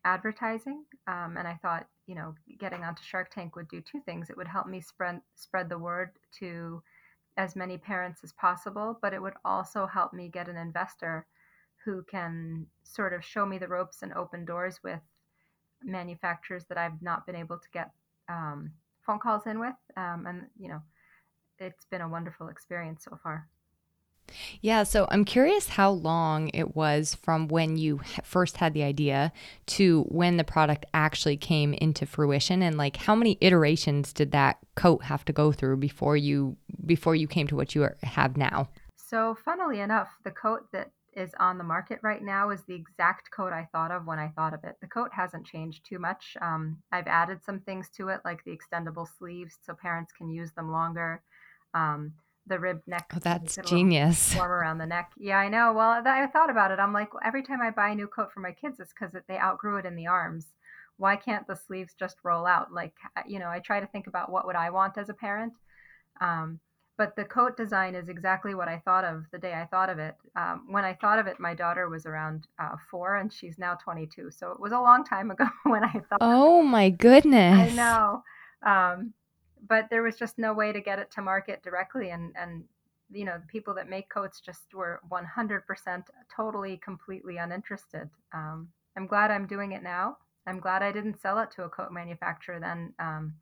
advertising. 0.06 0.86
Um, 1.08 1.38
and 1.38 1.48
I 1.48 1.58
thought, 1.62 1.88
you 2.08 2.16
know, 2.16 2.36
getting 2.60 2.84
onto 2.84 3.04
Shark 3.04 3.30
Tank 3.32 3.56
would 3.56 3.70
do 3.70 3.82
two 3.82 4.02
things. 4.02 4.30
It 4.30 4.38
would 4.38 4.48
help 4.48 4.68
me 4.68 4.82
spread 4.82 5.22
spread 5.36 5.70
the 5.70 5.78
word 5.78 6.12
to 6.40 6.82
as 7.38 7.56
many 7.56 7.78
parents 7.78 8.22
as 8.24 8.32
possible, 8.34 9.00
but 9.02 9.14
it 9.14 9.22
would 9.22 9.34
also 9.44 9.88
help 9.88 10.14
me 10.14 10.28
get 10.28 10.48
an 10.48 10.58
investor 10.58 11.26
who 11.84 12.04
can 12.04 12.66
sort 12.84 13.14
of 13.14 13.24
show 13.24 13.46
me 13.46 13.58
the 13.58 13.68
ropes 13.68 14.04
and 14.04 14.14
open 14.14 14.46
doors 14.46 14.80
with 14.84 15.02
manufacturers 15.84 16.66
that 16.70 16.78
I've 16.78 17.02
not 17.02 17.26
been 17.26 17.36
able 17.36 17.58
to 17.58 17.70
get 17.74 17.92
um, 18.30 18.72
phone 19.06 19.20
calls 19.20 19.48
in 19.48 19.60
with. 19.60 19.76
Um, 19.98 20.26
and, 20.28 20.48
you 20.58 20.70
know, 20.70 20.82
it's 21.60 21.86
been 21.86 22.02
a 22.02 22.08
wonderful 22.08 22.48
experience 22.48 23.04
so 23.04 23.20
far. 23.22 23.50
Yeah, 24.62 24.84
so 24.84 25.08
I'm 25.10 25.26
curious 25.26 25.70
how 25.70 25.92
long 25.92 26.50
it 26.54 26.76
was 26.76 27.16
from 27.16 27.48
when 27.48 27.78
you 27.78 28.02
first 28.24 28.58
had 28.58 28.74
the 28.74 28.84
idea 28.84 29.32
to 29.68 30.04
when 30.10 30.38
the 30.38 30.44
product 30.44 30.86
actually 30.94 31.38
came 31.38 31.74
into 31.74 32.06
fruition 32.06 32.62
and 32.62 32.78
like 32.78 32.98
how 32.98 33.16
many 33.16 33.38
iterations 33.42 34.14
did 34.14 34.32
that 34.32 34.58
coat 34.76 35.04
have 35.04 35.26
to 35.26 35.34
go 35.34 35.52
through 35.52 35.78
before 35.78 36.18
you 36.18 36.58
before 36.86 37.16
you 37.16 37.28
came 37.28 37.48
to 37.48 37.56
what 37.56 37.76
you 37.76 37.90
have 38.04 38.38
now? 38.38 38.70
So, 38.96 39.38
funnily 39.46 39.80
enough, 39.80 40.10
the 40.24 40.32
coat 40.32 40.72
that 40.72 40.92
is 41.16 41.32
on 41.40 41.58
the 41.58 41.64
market 41.64 42.00
right 42.02 42.24
now 42.24 42.50
is 42.50 42.64
the 42.64 42.74
exact 42.74 43.30
coat 43.32 43.54
I 43.54 43.68
thought 43.72 43.92
of 43.92 44.06
when 44.06 44.20
I 44.20 44.30
thought 44.30 44.54
of 44.54 44.64
it. 44.64 44.78
The 44.82 44.88
coat 44.88 45.12
hasn't 45.14 45.46
changed 45.46 45.86
too 45.86 46.00
much. 46.00 46.36
Um, 46.42 46.78
I've 46.92 47.08
added 47.08 47.44
some 47.44 47.60
things 47.60 47.90
to 47.98 48.10
it, 48.10 48.22
like 48.26 48.44
the 48.44 48.58
extendable 48.58 49.08
sleeves, 49.18 49.58
so 49.64 49.74
parents 49.74 50.12
can 50.18 50.30
use 50.30 50.52
them 50.54 50.72
longer. 50.72 51.22
Um, 51.74 52.14
the 52.48 52.60
rib 52.60 52.82
neck. 52.88 53.12
Oh, 53.16 53.20
that's 53.20 53.58
genius. 53.66 54.36
Warm 54.36 54.52
around 54.52 54.78
the 54.78 54.86
neck. 54.86 55.12
Yeah, 55.18 55.38
I 55.38 55.50
know. 55.50 55.74
Well, 55.74 56.02
I 56.06 56.28
thought 56.28 56.50
about 56.50 56.72
it. 56.72 56.80
I'm 56.80 56.94
like, 56.94 57.14
well, 57.14 57.24
every 57.26 57.44
time 57.44 57.62
I 57.62 57.72
buy 57.72 57.90
a 57.90 57.96
new 57.96 58.08
coat 58.08 58.32
for 58.34 58.40
my 58.40 58.52
kids, 58.52 58.80
it's 58.80 58.94
because 58.94 59.16
they 59.28 59.38
outgrew 59.38 59.78
it 59.78 59.86
in 59.86 59.96
the 59.96 60.08
arms. 60.08 60.48
Why 60.98 61.16
can't 61.16 61.48
the 61.48 61.56
sleeves 61.56 61.96
just 61.98 62.18
roll 62.24 62.46
out? 62.46 62.72
Like, 62.72 62.94
you 63.28 63.40
know, 63.40 63.50
I 63.50 63.60
try 63.60 63.80
to 63.80 63.88
think 63.88 64.08
about 64.08 64.32
what 64.32 64.46
would 64.46 64.56
I 64.56 64.70
want 64.70 64.98
as 64.98 65.10
a 65.10 65.14
parent. 65.14 65.54
Um, 66.22 66.60
but 66.96 67.16
the 67.16 67.26
coat 67.26 67.58
design 67.58 67.96
is 67.96 68.08
exactly 68.08 68.54
what 68.54 68.68
I 68.68 68.80
thought 68.86 69.04
of 69.04 69.26
the 69.32 69.40
day 69.40 69.54
I 69.54 69.66
thought 69.66 69.90
of 69.90 69.98
it. 69.98 70.16
Um, 70.36 70.68
when 70.70 70.86
I 70.86 70.94
thought 70.94 71.18
of 71.18 71.26
it, 71.26 71.40
my 71.40 71.56
daughter 71.56 71.90
was 71.90 72.06
around 72.06 72.48
uh, 72.60 72.76
four, 72.92 73.16
and 73.16 73.34
she's 73.34 73.58
now 73.58 73.76
22. 73.76 74.30
So 74.30 74.52
it 74.52 74.60
was 74.60 74.74
a 74.74 74.80
long 74.80 75.04
time 75.04 75.32
ago 75.32 75.46
when 75.64 75.84
I 75.84 75.92
thought. 75.92 76.20
Oh 76.22 76.62
my 76.62 76.90
goodness! 76.90 77.74
I 77.74 77.76
know. 77.76 78.24
Um, 78.64 79.14
but 79.68 79.90
there 79.90 80.04
was 80.04 80.18
just 80.18 80.38
no 80.38 80.54
way 80.54 80.72
to 80.72 80.82
get 80.82 81.00
it 81.00 81.12
to 81.12 81.22
market 81.22 81.64
directly 81.64 82.10
and 82.10 82.34
and 82.36 82.64
you 83.12 83.26
know 83.26 83.38
the 83.38 83.48
people 83.48 83.74
that 83.74 83.90
make 83.90 84.10
coats 84.10 84.40
just 84.40 84.74
were 84.74 85.00
100% 85.12 86.04
totally 86.36 86.78
completely 86.78 87.38
uninterested 87.38 88.10
um, 88.34 88.68
i'm 88.98 89.08
glad 89.08 89.30
i'm 89.30 89.46
doing 89.46 89.74
it 89.74 89.84
now 89.84 90.18
i'm 90.48 90.60
glad 90.60 90.82
i 90.82 90.92
didn't 90.92 91.22
sell 91.22 91.40
it 91.40 91.52
to 91.52 91.64
a 91.64 91.70
coat 91.70 91.92
manufacturer 91.92 92.60
then 92.60 92.94
um, 93.00 93.34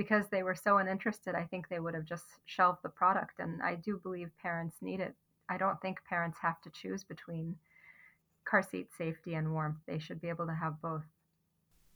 because 0.00 0.28
they 0.30 0.42
were 0.42 0.54
so 0.54 0.78
uninterested, 0.78 1.34
I 1.34 1.44
think 1.44 1.68
they 1.68 1.78
would 1.78 1.92
have 1.92 2.06
just 2.06 2.24
shelved 2.46 2.78
the 2.82 2.88
product. 2.88 3.38
And 3.38 3.60
I 3.60 3.74
do 3.74 4.00
believe 4.02 4.30
parents 4.40 4.76
need 4.80 4.98
it. 4.98 5.14
I 5.50 5.58
don't 5.58 5.78
think 5.82 5.98
parents 6.08 6.38
have 6.40 6.58
to 6.62 6.70
choose 6.70 7.04
between 7.04 7.54
car 8.48 8.62
seat 8.62 8.88
safety 8.96 9.34
and 9.34 9.52
warmth. 9.52 9.76
They 9.86 9.98
should 9.98 10.18
be 10.22 10.30
able 10.30 10.46
to 10.46 10.54
have 10.54 10.80
both. 10.80 11.02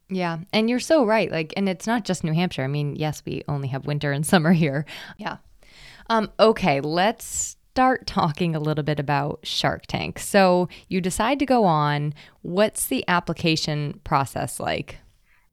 Yeah, 0.09 0.39
and 0.53 0.69
you're 0.69 0.81
so 0.81 1.05
right. 1.05 1.31
Like, 1.31 1.55
and 1.57 1.69
it's 1.69 1.87
not 1.87 2.05
just 2.05 2.25
New 2.25 2.35
Hampshire. 2.35 2.63
I 2.63 2.69
mean, 2.69 2.97
yes, 2.97 3.23
we 3.25 3.43
only 3.49 3.69
have 3.69 3.87
winter 3.87 4.13
and 4.13 4.25
summer 4.27 4.53
here. 4.53 4.85
Yeah. 5.17 5.39
Um, 6.11 6.31
okay, 6.39 6.81
let's 6.81 7.57
start 7.75 8.07
talking 8.07 8.55
a 8.55 8.61
little 8.61 8.85
bit 8.85 9.01
about 9.01 9.41
Shark 9.43 9.87
Tank. 9.87 10.19
So 10.19 10.69
you 10.89 11.01
decide 11.01 11.39
to 11.39 11.47
go 11.47 11.65
on. 11.65 12.15
What's 12.43 12.87
the 12.87 13.05
application 13.09 14.01
process 14.05 14.61
like? 14.61 14.99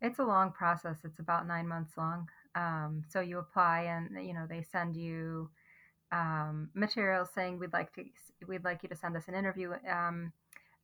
It's 0.02 0.20
a 0.20 0.24
long 0.24 0.52
process. 0.52 0.98
It's 1.04 1.20
about 1.20 1.48
nine 1.48 1.68
months 1.68 1.94
long. 1.98 2.28
Um, 2.56 3.04
so 3.08 3.22
you 3.22 3.40
apply, 3.40 3.84
and 3.84 4.26
you 4.26 4.34
know 4.34 4.46
they 4.48 4.64
send 4.72 4.98
you 4.98 5.50
um, 6.12 6.70
materials 6.74 7.30
saying 7.34 7.60
we'd 7.60 7.74
like 7.74 7.94
to 7.94 8.04
we'd 8.48 8.66
like 8.66 8.84
you 8.84 8.90
to 8.90 8.96
send 8.96 9.16
us 9.16 9.28
an 9.28 9.36
interview 9.36 9.74
um, 9.90 10.34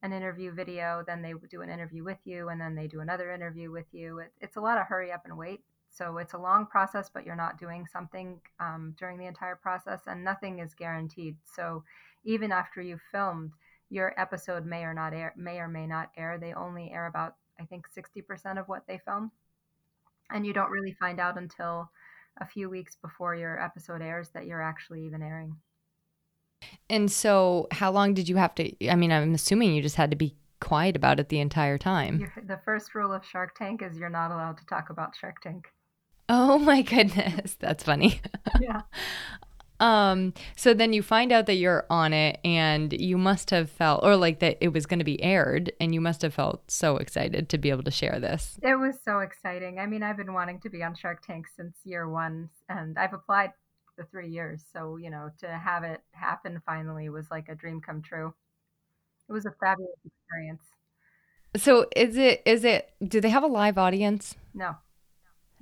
an 0.03 0.13
interview 0.13 0.51
video. 0.51 1.03
Then 1.05 1.21
they 1.21 1.33
do 1.49 1.61
an 1.61 1.69
interview 1.69 2.03
with 2.03 2.19
you, 2.25 2.49
and 2.49 2.59
then 2.59 2.75
they 2.75 2.87
do 2.87 3.01
another 3.01 3.31
interview 3.31 3.71
with 3.71 3.87
you. 3.91 4.19
It, 4.19 4.31
it's 4.41 4.57
a 4.57 4.61
lot 4.61 4.77
of 4.77 4.87
hurry 4.87 5.11
up 5.11 5.25
and 5.25 5.37
wait. 5.37 5.61
So 5.89 6.17
it's 6.17 6.33
a 6.33 6.37
long 6.37 6.65
process, 6.67 7.09
but 7.11 7.25
you're 7.25 7.35
not 7.35 7.57
doing 7.57 7.87
something 7.91 8.39
um, 8.59 8.93
during 8.99 9.17
the 9.17 9.25
entire 9.25 9.55
process, 9.55 10.01
and 10.07 10.23
nothing 10.23 10.59
is 10.59 10.73
guaranteed. 10.73 11.35
So 11.45 11.83
even 12.23 12.51
after 12.51 12.81
you've 12.81 13.01
filmed, 13.11 13.51
your 13.89 14.13
episode 14.19 14.65
may 14.65 14.83
or 14.83 14.93
not 14.93 15.13
air, 15.13 15.33
may 15.37 15.59
or 15.59 15.67
may 15.67 15.87
not 15.87 16.11
air. 16.17 16.37
They 16.37 16.53
only 16.53 16.91
air 16.91 17.07
about 17.07 17.35
I 17.59 17.65
think 17.65 17.87
60% 17.89 18.59
of 18.59 18.67
what 18.67 18.85
they 18.87 18.99
film. 18.99 19.31
And 20.29 20.45
you 20.45 20.53
don't 20.53 20.71
really 20.71 20.93
find 20.93 21.19
out 21.19 21.37
until 21.37 21.89
a 22.39 22.45
few 22.45 22.69
weeks 22.69 22.95
before 22.95 23.35
your 23.35 23.59
episode 23.59 24.01
airs 24.01 24.29
that 24.29 24.45
you're 24.45 24.61
actually 24.61 25.05
even 25.05 25.23
airing. 25.23 25.55
And 26.89 27.11
so, 27.11 27.67
how 27.71 27.91
long 27.91 28.13
did 28.13 28.29
you 28.29 28.37
have 28.37 28.55
to? 28.55 28.89
I 28.89 28.95
mean, 28.95 29.11
I'm 29.11 29.33
assuming 29.33 29.73
you 29.73 29.81
just 29.81 29.95
had 29.95 30.11
to 30.11 30.17
be 30.17 30.35
quiet 30.59 30.95
about 30.95 31.19
it 31.19 31.29
the 31.29 31.39
entire 31.39 31.77
time. 31.77 32.19
You're, 32.19 32.43
the 32.45 32.59
first 32.65 32.95
rule 32.95 33.13
of 33.13 33.25
Shark 33.25 33.55
Tank 33.57 33.81
is 33.81 33.97
you're 33.97 34.09
not 34.09 34.31
allowed 34.31 34.57
to 34.57 34.65
talk 34.65 34.89
about 34.89 35.15
Shark 35.15 35.41
Tank. 35.41 35.67
Oh 36.29 36.57
my 36.59 36.81
goodness, 36.81 37.55
that's 37.59 37.83
funny. 37.83 38.21
Yeah. 38.59 38.81
Um, 39.79 40.33
so 40.55 40.73
then 40.73 40.93
you 40.93 41.03
find 41.03 41.31
out 41.31 41.45
that 41.45 41.55
you're 41.55 41.85
on 41.91 42.11
it 42.11 42.39
and 42.43 42.91
you 42.99 43.17
must 43.17 43.51
have 43.51 43.69
felt 43.69 44.03
or 44.03 44.15
like 44.15 44.39
that 44.39 44.57
it 44.61 44.69
was 44.69 44.87
going 44.87 44.97
to 44.97 45.05
be 45.05 45.21
aired 45.21 45.71
and 45.79 45.93
you 45.93 46.01
must 46.01 46.23
have 46.23 46.33
felt 46.33 46.71
so 46.71 46.97
excited 46.97 47.49
to 47.49 47.59
be 47.59 47.69
able 47.69 47.83
to 47.83 47.91
share 47.91 48.19
this. 48.19 48.57
It 48.63 48.79
was 48.79 48.97
so 49.03 49.19
exciting. 49.19 49.77
I 49.77 49.85
mean, 49.85 50.01
I've 50.01 50.17
been 50.17 50.33
wanting 50.33 50.59
to 50.61 50.69
be 50.69 50.81
on 50.81 50.95
Shark 50.95 51.23
Tank 51.23 51.45
since 51.55 51.77
year 51.83 52.09
1 52.09 52.49
and 52.69 52.97
I've 52.97 53.13
applied 53.13 53.51
for 53.97 54.05
3 54.05 54.29
years. 54.29 54.63
So, 54.73 54.97
you 54.97 55.09
know, 55.09 55.31
to 55.39 55.49
have 55.49 55.83
it 55.83 56.03
happen 56.13 56.61
finally 56.65 57.09
was 57.09 57.31
like 57.31 57.49
a 57.49 57.55
dream 57.55 57.81
come 57.81 58.01
true. 58.01 58.33
It 59.29 59.33
was 59.33 59.45
a 59.45 59.51
fabulous 59.59 59.99
experience. 60.05 60.63
So, 61.55 61.87
is 61.95 62.17
it 62.17 62.41
is 62.45 62.63
it 62.63 62.93
do 63.05 63.19
they 63.21 63.29
have 63.29 63.43
a 63.43 63.47
live 63.47 63.77
audience? 63.77 64.35
No. 64.53 64.77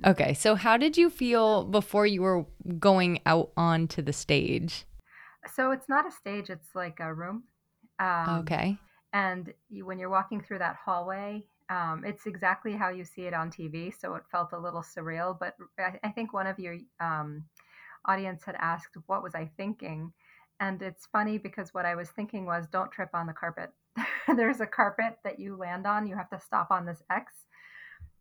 Okay, 0.06 0.34
so 0.34 0.56
how 0.56 0.77
did 0.77 0.98
you 0.98 1.10
feel 1.10 1.63
before 1.63 2.06
you 2.06 2.22
were 2.22 2.46
going 2.80 3.20
out 3.25 3.51
onto 3.58 4.01
the 4.01 4.13
stage? 4.13 4.86
So 5.54 5.72
it's 5.72 5.89
not 5.89 6.08
a 6.08 6.12
stage; 6.12 6.50
it's 6.50 6.75
like 6.75 7.00
a 7.00 7.13
room. 7.13 7.44
Um, 8.00 8.48
Okay. 8.50 8.77
and 9.13 9.54
you, 9.70 9.86
when 9.86 10.00
you're 10.00 10.10
walking 10.10 10.42
through 10.42 10.60
that 10.60 10.75
hallway, 10.84 11.46
um, 11.70 12.04
it's 12.06 12.25
exactly 12.25 12.74
how 12.74 12.89
you 12.89 13.06
see 13.06 13.24
it 13.24 13.34
on 13.34 13.50
TV. 13.51 13.92
So 13.92 14.15
it 14.15 14.24
felt 14.32 14.54
a 14.54 14.60
little 14.60 14.82
surreal. 14.84 15.38
But 15.39 15.56
I, 15.80 16.00
I 16.04 16.10
think 16.12 16.34
one 16.34 16.48
of 16.48 16.60
your 16.60 16.77
um, 17.00 17.46
audience 18.07 18.43
had 18.43 18.55
asked, 18.59 18.97
"What 19.07 19.24
was 19.24 19.35
I 19.35 19.51
thinking?" 19.57 20.13
And 20.59 20.81
it's 20.81 21.07
funny 21.07 21.38
because 21.38 21.74
what 21.74 21.85
I 21.85 21.95
was 21.95 22.09
thinking 22.09 22.45
was, 22.45 22.67
"Don't 22.67 22.91
trip 22.91 23.09
on 23.13 23.27
the 23.27 23.33
carpet." 23.33 23.71
There's 24.35 24.62
a 24.62 24.67
carpet 24.67 25.17
that 25.24 25.39
you 25.39 25.55
land 25.55 25.85
on. 25.85 26.07
You 26.07 26.15
have 26.15 26.29
to 26.29 26.39
stop 26.39 26.71
on 26.71 26.85
this 26.85 27.03
X 27.09 27.33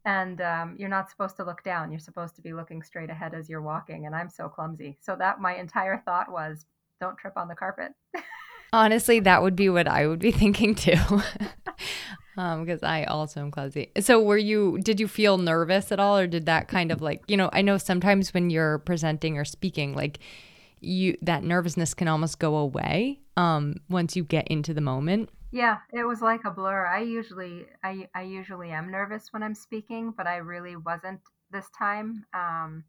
and 0.06 0.42
um, 0.42 0.76
you're 0.78 0.88
not 0.88 1.08
supposed 1.08 1.34
to 1.34 1.44
look 1.44 1.62
down 1.62 1.90
you're 1.90 1.98
supposed 1.98 2.36
to 2.36 2.42
be 2.42 2.52
looking 2.52 2.82
straight 2.82 3.08
ahead 3.08 3.32
as 3.32 3.48
you're 3.48 3.62
walking 3.62 4.04
and 4.04 4.14
i'm 4.14 4.28
so 4.28 4.50
clumsy 4.50 4.98
so 5.00 5.16
that 5.16 5.40
my 5.40 5.54
entire 5.54 6.02
thought 6.04 6.30
was 6.30 6.66
don't 7.00 7.16
trip 7.16 7.32
on 7.38 7.48
the 7.48 7.54
carpet 7.54 7.92
Honestly, 8.74 9.20
that 9.20 9.40
would 9.40 9.54
be 9.54 9.68
what 9.68 9.86
I 9.86 10.08
would 10.08 10.18
be 10.18 10.30
thinking 10.42 10.74
too. 10.74 10.96
um, 12.36 12.64
because 12.64 12.82
I 12.82 13.04
also 13.04 13.40
am 13.40 13.50
clumsy. 13.50 13.90
So 14.00 14.20
were 14.20 14.38
you 14.38 14.78
did 14.82 15.00
you 15.00 15.08
feel 15.08 15.38
nervous 15.38 15.92
at 15.92 16.00
all 16.00 16.18
or 16.18 16.26
did 16.26 16.46
that 16.46 16.68
kind 16.68 16.90
of 16.90 17.00
like, 17.00 17.22
you 17.28 17.36
know, 17.36 17.50
I 17.52 17.62
know 17.62 17.78
sometimes 17.78 18.34
when 18.34 18.50
you're 18.50 18.78
presenting 18.78 19.38
or 19.38 19.44
speaking, 19.44 19.94
like 19.94 20.18
you 20.80 21.16
that 21.22 21.42
nervousness 21.42 21.94
can 21.94 22.08
almost 22.08 22.38
go 22.38 22.56
away 22.56 23.18
um 23.38 23.76
once 23.88 24.16
you 24.16 24.22
get 24.22 24.46
into 24.48 24.74
the 24.74 24.82
moment. 24.82 25.30
yeah 25.50 25.78
it 25.92 26.04
was 26.04 26.20
like 26.20 26.44
a 26.44 26.50
blur. 26.50 26.86
I 26.86 27.00
usually 27.00 27.66
i, 27.82 28.06
I 28.14 28.22
usually 28.22 28.70
am 28.70 28.90
nervous 28.90 29.28
when 29.32 29.42
i'm 29.42 29.54
speaking 29.54 30.12
but 30.16 30.26
i 30.26 30.36
really 30.36 30.76
wasn't 30.76 31.20
this 31.50 31.70
time. 31.78 32.24
Um, 32.34 32.84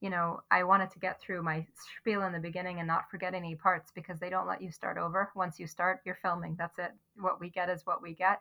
you 0.00 0.10
know 0.10 0.40
i 0.50 0.62
wanted 0.62 0.90
to 0.90 0.98
get 0.98 1.20
through 1.20 1.42
my 1.42 1.66
spiel 1.98 2.22
in 2.22 2.32
the 2.32 2.38
beginning 2.38 2.78
and 2.78 2.86
not 2.86 3.10
forget 3.10 3.34
any 3.34 3.54
parts 3.56 3.90
because 3.94 4.20
they 4.20 4.30
don't 4.30 4.46
let 4.46 4.62
you 4.62 4.70
start 4.70 4.96
over. 4.96 5.30
Once 5.34 5.58
you 5.58 5.66
start 5.66 6.00
you're 6.04 6.18
filming. 6.22 6.54
That's 6.56 6.78
it. 6.78 6.92
What 7.18 7.40
we 7.40 7.50
get 7.50 7.70
is 7.70 7.84
what 7.86 8.02
we 8.02 8.14
get 8.14 8.40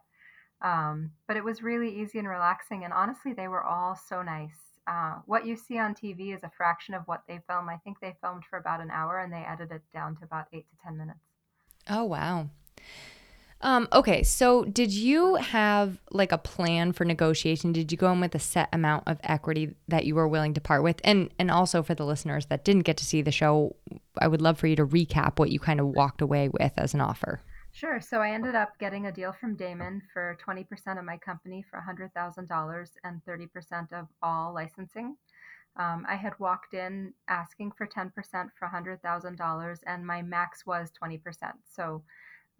Um, 0.62 1.12
but 1.28 1.38
it 1.38 1.44
was 1.44 1.62
really 1.62 1.90
easy 1.90 2.20
and 2.20 2.28
relaxing. 2.28 2.84
And 2.84 2.94
honestly, 2.94 3.34
they 3.34 3.48
were 3.48 3.64
all 3.64 3.96
so 3.96 4.22
nice. 4.22 4.58
Uh, 4.88 5.16
what 5.26 5.46
you 5.46 5.56
see 5.56 5.80
on 5.80 5.96
TV 5.96 6.36
is 6.36 6.44
a 6.44 6.52
fraction 6.56 6.94
of 6.94 7.04
what 7.06 7.24
they 7.28 7.40
film. 7.48 7.70
I 7.70 7.78
think 7.78 8.00
they 8.00 8.16
filmed 8.22 8.44
for 8.50 8.58
about 8.58 8.82
an 8.82 8.92
hour 8.92 9.20
and 9.20 9.34
they 9.34 9.44
edited 9.48 9.78
it 9.78 9.82
down 9.94 10.16
to 10.18 10.24
about 10.24 10.46
eight 10.54 10.66
to 10.70 10.76
10 10.84 10.98
minutes. 10.98 11.20
Oh 11.90 12.04
wow. 12.04 12.50
Um, 13.62 13.88
okay, 13.94 14.22
so 14.22 14.64
did 14.66 14.92
you 14.92 15.36
have 15.36 15.98
like 16.12 16.32
a 16.32 16.38
plan 16.38 16.92
for 16.92 17.04
negotiation? 17.06 17.72
Did 17.72 17.92
you 17.92 17.98
go 17.98 18.12
in 18.12 18.20
with 18.20 18.36
a 18.36 18.40
set 18.40 18.70
amount 18.74 19.06
of 19.08 19.20
equity 19.24 19.74
that 19.88 20.06
you 20.06 20.14
were 20.14 20.28
willing 20.28 20.54
to 20.54 20.62
part 20.62 20.84
with? 20.84 21.00
And 21.04 21.32
and 21.40 21.50
also 21.50 21.82
for 21.82 21.96
the 21.96 22.06
listeners 22.06 22.46
that 22.48 22.64
didn't 22.64 22.84
get 22.84 22.98
to 22.98 23.06
see 23.06 23.22
the 23.22 23.32
show, 23.32 23.76
I 24.20 24.28
would 24.28 24.42
love 24.42 24.60
for 24.60 24.68
you 24.68 24.76
to 24.76 24.86
recap 24.86 25.40
what 25.40 25.52
you 25.52 25.60
kind 25.60 25.80
of 25.80 25.88
walked 25.88 26.22
away 26.22 26.50
with 26.50 26.74
as 26.78 26.94
an 26.94 27.02
offer. 27.02 27.42
Sure. 27.76 28.00
So 28.00 28.22
I 28.22 28.30
ended 28.30 28.56
up 28.56 28.80
getting 28.80 29.08
a 29.08 29.12
deal 29.12 29.34
from 29.34 29.58
Daymond 29.58 30.04
for 30.14 30.38
20% 30.48 30.98
of 30.98 31.04
my 31.04 31.18
company 31.18 31.62
for 31.70 31.84
$100,000 31.86 32.90
and 33.04 33.22
30% 33.28 33.92
of 33.92 34.08
all 34.24 34.54
licensing. 34.54 35.18
Um, 35.76 36.06
I 36.08 36.16
had 36.16 36.40
walked 36.40 36.74
in 36.74 37.14
asking 37.28 37.74
for 37.78 37.86
10% 37.86 38.14
for 38.58 38.70
$100,000 38.70 39.78
and 39.88 40.08
my 40.08 40.22
max 40.22 40.66
was 40.66 40.94
20%. 41.04 41.20
So, 41.66 42.02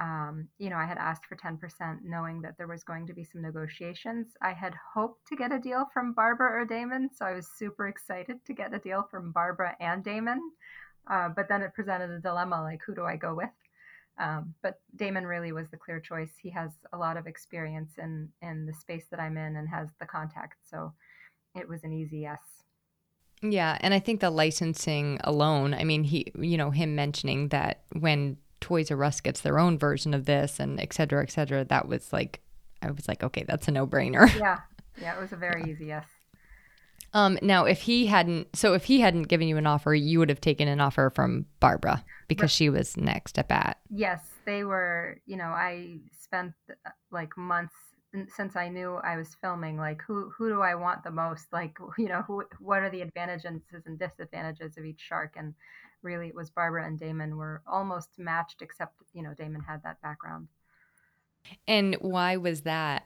um, 0.02 0.50
you 0.60 0.70
know, 0.70 0.76
I 0.76 0.86
had 0.86 0.98
asked 0.98 1.28
for 1.28 1.38
10% 1.38 2.00
knowing 2.04 2.42
that 2.42 2.58
there 2.58 2.68
was 2.68 2.84
going 2.84 3.08
to 3.08 3.14
be 3.14 3.24
some 3.24 3.42
negotiations. 3.42 4.34
I 4.42 4.52
had 4.52 4.76
hoped 4.94 5.26
to 5.28 5.38
get 5.38 5.54
a 5.54 5.60
deal 5.60 5.86
from 5.94 6.12
Barbara 6.12 6.62
or 6.62 6.68
Daymond. 6.68 7.12
So 7.16 7.24
I 7.26 7.32
was 7.32 7.48
super 7.48 7.88
excited 7.88 8.44
to 8.44 8.54
get 8.54 8.74
a 8.74 8.80
deal 8.80 9.08
from 9.10 9.32
Barbara 9.32 9.78
and 9.80 10.04
Daymond. 10.04 10.42
Uh, 11.10 11.30
but 11.30 11.48
then 11.48 11.62
it 11.62 11.74
presented 11.74 12.10
a 12.10 12.20
dilemma 12.20 12.62
like, 12.62 12.82
who 12.86 12.94
do 12.94 13.06
I 13.06 13.16
go 13.16 13.34
with? 13.34 13.65
Um, 14.18 14.54
but 14.62 14.80
Daymond 14.96 15.28
really 15.28 15.52
was 15.52 15.70
the 15.70 15.78
clear 15.78 16.00
choice. 16.00 16.32
He 16.42 16.50
has 16.52 16.72
a 16.94 16.98
lot 16.98 17.18
of 17.18 17.28
experience 17.28 17.94
in 17.98 18.30
in 18.42 18.66
the 18.66 18.74
space 18.74 19.06
that 19.12 19.20
I'm 19.20 19.38
in 19.38 19.58
and 19.58 19.68
has 19.70 19.90
the 20.00 20.06
contact, 20.06 20.56
so 20.70 20.94
it 21.54 21.68
was 21.68 21.84
an 21.84 21.94
easy 21.94 22.20
yes. 22.20 22.40
Yeah, 23.42 23.78
and 23.82 23.94
I 23.94 24.00
think 24.00 24.22
the 24.22 24.30
licensing 24.30 25.20
alone, 25.24 25.74
I 25.74 25.84
mean, 25.84 26.04
he, 26.04 26.32
you 26.40 26.58
know, 26.58 26.72
him 26.72 26.96
mentioning 26.96 27.50
that 27.50 27.84
when 27.92 28.38
Toys 28.62 28.90
R 28.90 29.04
Us 29.04 29.22
gets 29.22 29.42
their 29.42 29.60
own 29.60 29.78
version 29.78 30.14
of 30.14 30.26
this 30.26 30.60
and 30.60 30.80
et 30.80 30.94
cetera, 30.94 31.22
et 31.22 31.32
cetera, 31.32 31.66
that 31.66 31.88
was 31.88 32.12
like, 32.14 32.42
I 32.82 32.92
was 32.92 33.08
like, 33.08 33.24
okay, 33.24 33.44
that's 33.48 33.68
a 33.68 33.72
no 33.72 33.86
brainer. 33.86 34.34
Yeah, 34.40 34.60
yeah, 35.00 35.16
it 35.16 35.22
was 35.22 35.34
a 35.34 35.36
very 35.36 35.64
easy 35.70 35.86
yes. 35.88 36.06
Um, 37.16 37.40
now, 37.42 37.64
if 37.64 37.82
he 37.82 38.08
hadn't, 38.08 38.54
so 38.58 38.74
if 38.74 38.84
he 38.84 39.00
hadn't 39.00 39.30
given 39.30 39.48
you 39.48 39.56
an 39.56 39.66
offer, 39.66 39.96
you 39.96 40.20
would 40.20 40.28
have 40.28 40.42
taken 40.42 40.68
an 40.68 40.82
offer 40.82 41.10
from 41.16 41.46
Barbara 41.62 42.04
because 42.28 42.52
she 42.52 42.70
was 42.70 42.98
next 42.98 43.40
at 43.40 43.48
bat. 43.48 43.80
Yes, 43.90 44.20
they 44.46 44.66
were. 44.66 45.22
You 45.26 45.38
know, 45.38 45.46
I 45.46 46.00
spent 46.12 46.54
uh, 46.70 46.90
like 47.12 47.38
months 47.38 47.74
since 48.28 48.58
I 48.58 48.68
knew 48.68 48.96
I 48.96 49.16
was 49.16 49.34
filming. 49.42 49.78
Like, 49.78 50.02
who 50.06 50.30
who 50.38 50.50
do 50.50 50.62
I 50.62 50.76
want 50.76 51.06
the 51.06 51.12
most? 51.12 51.54
Like, 51.54 51.78
you 51.98 52.10
know, 52.10 52.22
who 52.28 52.44
what 52.60 52.84
are 52.84 52.90
the 52.90 53.02
advantages 53.02 53.46
and 53.86 53.98
disadvantages 53.98 54.78
of 54.78 54.84
each 54.84 55.00
shark? 55.00 55.36
And 55.38 55.54
really, 56.02 56.28
it 56.28 56.36
was 56.36 56.50
Barbara 56.50 56.86
and 56.86 57.00
Daymond 57.00 57.38
were 57.38 57.62
almost 57.66 58.10
matched, 58.18 58.62
except 58.62 58.96
you 59.14 59.24
know, 59.24 59.34
Daymond 59.40 59.66
had 59.66 59.82
that 59.84 60.02
background. 60.02 60.50
And 61.66 61.96
why 62.02 62.36
was 62.36 62.64
that? 62.64 63.06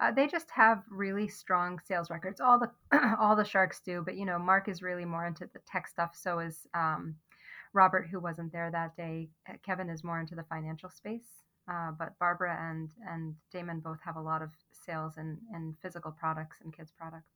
Uh, 0.00 0.12
they 0.12 0.26
just 0.26 0.50
have 0.50 0.82
really 0.90 1.26
strong 1.26 1.80
sales 1.84 2.10
records. 2.10 2.40
All 2.40 2.58
the 2.58 2.70
all 3.20 3.34
the 3.34 3.44
sharks 3.44 3.80
do, 3.80 4.02
but 4.04 4.16
you 4.16 4.24
know, 4.24 4.38
Mark 4.38 4.68
is 4.68 4.82
really 4.82 5.04
more 5.04 5.26
into 5.26 5.48
the 5.52 5.60
tech 5.66 5.88
stuff. 5.88 6.14
So 6.14 6.38
is 6.38 6.66
um, 6.74 7.16
Robert, 7.72 8.08
who 8.10 8.20
wasn't 8.20 8.52
there 8.52 8.70
that 8.70 8.96
day. 8.96 9.28
Uh, 9.48 9.54
Kevin 9.64 9.90
is 9.90 10.04
more 10.04 10.20
into 10.20 10.34
the 10.34 10.44
financial 10.44 10.90
space. 10.90 11.42
Uh, 11.70 11.90
but 11.98 12.18
Barbara 12.18 12.56
and 12.60 12.90
and 13.08 13.34
Daymond 13.54 13.82
both 13.82 13.98
have 14.04 14.16
a 14.16 14.20
lot 14.20 14.40
of 14.40 14.50
sales 14.72 15.14
and 15.16 15.38
and 15.52 15.74
physical 15.82 16.12
products 16.12 16.58
and 16.62 16.74
kids 16.74 16.92
products. 16.96 17.34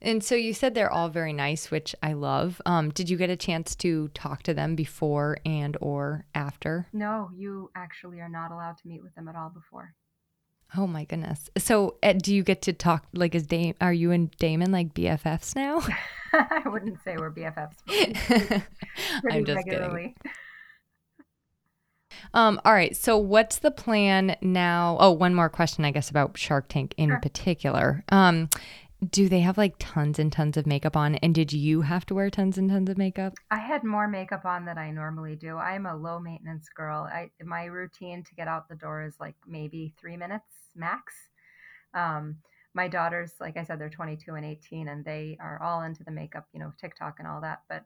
And 0.00 0.24
so 0.24 0.34
you 0.34 0.54
said 0.54 0.74
they're 0.74 0.92
all 0.92 1.10
very 1.10 1.34
nice, 1.34 1.70
which 1.70 1.94
I 2.02 2.14
love. 2.14 2.62
Um, 2.64 2.90
did 2.90 3.10
you 3.10 3.18
get 3.18 3.28
a 3.28 3.36
chance 3.36 3.74
to 3.76 4.08
talk 4.08 4.42
to 4.44 4.54
them 4.54 4.74
before 4.74 5.36
and 5.44 5.76
or 5.82 6.24
after? 6.34 6.86
No, 6.94 7.30
you 7.34 7.70
actually 7.74 8.20
are 8.20 8.28
not 8.28 8.52
allowed 8.52 8.78
to 8.78 8.88
meet 8.88 9.02
with 9.02 9.14
them 9.14 9.28
at 9.28 9.36
all 9.36 9.50
before. 9.50 9.94
Oh 10.76 10.86
my 10.86 11.04
goodness. 11.04 11.50
So 11.58 11.96
uh, 12.02 12.12
do 12.14 12.34
you 12.34 12.42
get 12.42 12.62
to 12.62 12.72
talk 12.72 13.06
like 13.14 13.34
is 13.34 13.46
Dame 13.46 13.74
are 13.80 13.92
you 13.92 14.10
and 14.10 14.30
Daymond 14.38 14.70
like 14.72 14.94
BFFs 14.94 15.54
now? 15.54 15.80
I 16.32 16.62
wouldn't 16.66 17.00
say 17.02 17.16
we're 17.16 17.30
BFFs. 17.30 17.76
Pretty 17.86 18.62
I'm 19.30 19.44
just 19.44 19.56
regularly. 19.56 20.14
kidding. 20.22 20.32
Um, 22.34 22.60
all 22.64 22.72
right. 22.72 22.96
So 22.96 23.16
what's 23.18 23.58
the 23.58 23.70
plan 23.70 24.36
now? 24.40 24.96
Oh, 25.00 25.10
one 25.12 25.34
more 25.34 25.48
question, 25.48 25.84
I 25.84 25.90
guess, 25.90 26.08
about 26.10 26.36
Shark 26.38 26.68
Tank 26.68 26.94
in 26.96 27.10
Sure. 27.10 27.20
particular. 27.20 28.04
Um, 28.10 28.48
do 29.10 29.28
they 29.28 29.40
have 29.40 29.58
like 29.58 29.74
tons 29.78 30.18
and 30.18 30.32
tons 30.32 30.56
of 30.56 30.66
makeup 30.66 30.96
on? 30.96 31.16
And 31.16 31.34
did 31.34 31.52
you 31.52 31.82
have 31.82 32.06
to 32.06 32.14
wear 32.14 32.30
tons 32.30 32.56
and 32.56 32.70
tons 32.70 32.88
of 32.88 32.96
makeup? 32.96 33.34
I 33.50 33.58
had 33.58 33.84
more 33.84 34.08
makeup 34.08 34.44
on 34.44 34.64
than 34.64 34.78
I 34.78 34.90
normally 34.90 35.36
do. 35.36 35.56
I'm 35.56 35.86
a 35.86 35.96
low 35.96 36.18
maintenance 36.18 36.68
girl. 36.74 37.08
I 37.10 37.30
my 37.44 37.64
routine 37.66 38.24
to 38.24 38.34
get 38.34 38.48
out 38.48 38.68
the 38.68 38.74
door 38.74 39.02
is 39.02 39.14
like 39.20 39.36
maybe 39.46 39.94
three 40.00 40.16
minutes 40.16 40.46
max. 40.74 41.14
Um, 41.94 42.36
my 42.74 42.88
daughters, 42.88 43.32
like 43.40 43.56
I 43.56 43.64
said, 43.64 43.78
they're 43.78 43.88
22 43.88 44.34
and 44.34 44.44
18, 44.44 44.88
and 44.88 45.04
they 45.04 45.38
are 45.40 45.62
all 45.62 45.82
into 45.82 46.04
the 46.04 46.10
makeup, 46.10 46.46
you 46.52 46.60
know, 46.60 46.72
TikTok 46.78 47.16
and 47.18 47.26
all 47.26 47.40
that. 47.40 47.62
But 47.68 47.84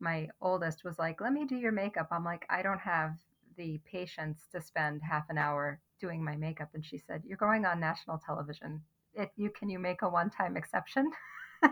my 0.00 0.28
oldest 0.40 0.84
was 0.84 0.98
like, 0.98 1.20
"Let 1.20 1.32
me 1.32 1.44
do 1.44 1.56
your 1.56 1.72
makeup." 1.72 2.08
I'm 2.10 2.24
like, 2.24 2.44
"I 2.48 2.62
don't 2.62 2.80
have 2.80 3.16
the 3.56 3.80
patience 3.84 4.48
to 4.52 4.60
spend 4.60 5.02
half 5.02 5.28
an 5.28 5.38
hour 5.38 5.80
doing 6.00 6.24
my 6.24 6.36
makeup." 6.36 6.70
And 6.74 6.84
she 6.84 6.98
said, 6.98 7.22
"You're 7.24 7.36
going 7.36 7.64
on 7.64 7.80
national 7.80 8.18
television. 8.18 8.82
If 9.14 9.30
you 9.36 9.50
can, 9.50 9.68
you 9.68 9.78
make 9.78 10.02
a 10.02 10.08
one-time 10.08 10.56
exception." 10.56 11.10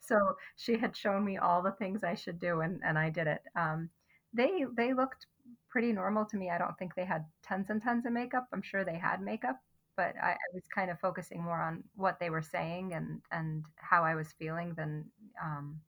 so 0.00 0.36
she 0.56 0.76
had 0.76 0.96
shown 0.96 1.24
me 1.24 1.38
all 1.38 1.62
the 1.62 1.72
things 1.72 2.04
I 2.04 2.14
should 2.14 2.38
do, 2.38 2.60
and 2.60 2.80
and 2.84 2.98
I 2.98 3.10
did 3.10 3.26
it. 3.26 3.42
Um, 3.56 3.90
they 4.32 4.64
they 4.76 4.92
looked 4.92 5.26
pretty 5.68 5.92
normal 5.92 6.24
to 6.26 6.36
me. 6.36 6.50
I 6.50 6.58
don't 6.58 6.76
think 6.78 6.94
they 6.94 7.04
had 7.04 7.24
tons 7.42 7.70
and 7.70 7.82
tons 7.82 8.06
of 8.06 8.12
makeup. 8.12 8.46
I'm 8.52 8.62
sure 8.62 8.84
they 8.84 8.98
had 8.98 9.20
makeup, 9.20 9.58
but 9.96 10.14
I, 10.22 10.30
I 10.32 10.48
was 10.52 10.64
kind 10.74 10.90
of 10.90 11.00
focusing 11.00 11.42
more 11.42 11.60
on 11.60 11.84
what 11.94 12.18
they 12.18 12.30
were 12.30 12.42
saying 12.42 12.94
and 12.94 13.20
and 13.30 13.64
how 13.76 14.02
I 14.04 14.14
was 14.14 14.28
feeling 14.38 14.74
than 14.74 15.04
um, 15.42 15.80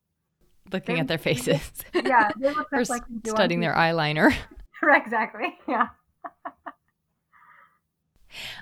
Looking 0.73 0.97
they 0.97 1.01
at 1.01 1.09
their 1.09 1.19
faces 1.31 1.73
yeah 1.95 2.31
they 2.39 2.53
look 2.53 2.69
just 2.75 2.91
like 2.91 3.07
they 3.09 3.19
do 3.23 3.31
on 3.31 3.37
studying 3.37 3.61
their 3.61 3.75
eyeliner. 3.75 4.35
exactly 4.83 5.57
yeah. 5.69 5.89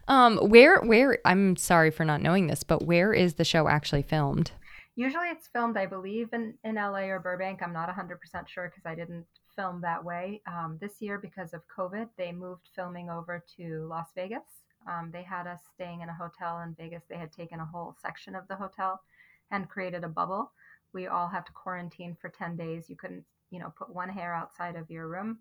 Um, 0.09 0.39
where 0.39 0.81
where 0.81 1.19
I'm 1.25 1.57
sorry 1.57 1.91
for 1.91 2.05
not 2.05 2.23
knowing 2.23 2.47
this, 2.47 2.63
but 2.63 2.85
where 2.85 3.13
is 3.13 3.35
the 3.35 3.45
show 3.45 3.69
actually 3.69 4.03
filmed? 4.03 4.53
Usually 4.97 5.29
it's 5.29 5.49
filmed, 5.49 5.77
I 5.77 5.87
believe, 5.87 6.29
in, 6.33 6.55
in 6.63 6.77
LA 6.77 7.07
or 7.07 7.19
Burbank. 7.19 7.63
I'm 7.63 7.73
not 7.73 7.89
100% 7.89 8.47
sure 8.47 8.69
because 8.69 8.87
I 8.87 8.95
didn't 8.95 9.27
film 9.57 9.81
that 9.81 10.05
way. 10.05 10.41
Um, 10.47 10.79
this 10.81 11.01
year, 11.01 11.19
because 11.19 11.53
of 11.53 11.63
COVID, 11.77 12.09
they 12.17 12.31
moved 12.31 12.69
filming 12.77 13.11
over 13.11 13.43
to 13.57 13.87
Las 13.89 14.09
Vegas. 14.15 14.63
Um, 14.87 15.11
they 15.13 15.23
had 15.25 15.49
us 15.49 15.61
staying 15.75 16.03
in 16.03 16.09
a 16.09 16.15
hotel 16.15 16.61
in 16.61 16.75
Vegas. 16.75 17.03
They 17.09 17.17
had 17.17 17.33
taken 17.33 17.59
a 17.59 17.67
whole 17.67 17.97
section 18.01 18.37
of 18.37 18.47
the 18.47 18.55
hotel 18.55 19.01
and 19.51 19.69
created 19.69 20.05
a 20.05 20.09
bubble. 20.09 20.53
We 20.93 21.09
all 21.09 21.27
had 21.27 21.47
to 21.47 21.53
quarantine 21.53 22.17
for 22.21 22.29
10 22.29 22.57
days. 22.57 22.89
You 22.89 22.97
couldn't, 22.97 23.25
you 23.51 23.59
know, 23.59 23.73
put 23.77 23.93
one 23.93 24.09
hair 24.09 24.33
outside 24.33 24.77
of 24.77 24.91
your 24.91 25.09
room. 25.09 25.39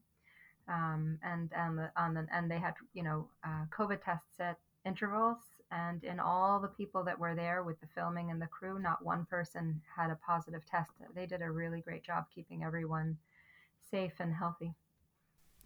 Um, 0.68 1.20
and 1.24 1.52
and 1.56 1.78
the, 1.78 1.92
on 1.98 2.14
the 2.14 2.26
and 2.32 2.50
they 2.50 2.60
had 2.60 2.74
you 2.94 3.04
know 3.04 3.28
uh, 3.46 3.66
COVID 3.78 4.04
tests 4.04 4.40
at 4.40 4.58
intervals, 4.86 5.38
and 5.72 6.04
in 6.04 6.20
all 6.20 6.60
the 6.60 6.68
people 6.68 7.04
that 7.04 7.20
were 7.20 7.36
there 7.36 7.64
with 7.64 7.80
the 7.82 7.88
filming 7.94 8.32
and 8.32 8.42
the 8.42 8.48
crew, 8.48 8.80
not 8.80 9.04
one 9.04 9.26
person 9.26 9.82
had 9.96 10.10
a 10.10 10.20
positive 10.26 10.66
test. 10.66 10.92
They 11.16 11.26
did 11.26 11.42
a 11.42 11.52
really 11.52 11.82
great 11.82 12.04
job 12.04 12.26
keeping 12.34 12.64
everyone 12.64 13.18
safe 13.90 14.14
and 14.20 14.34
healthy. 14.34 14.74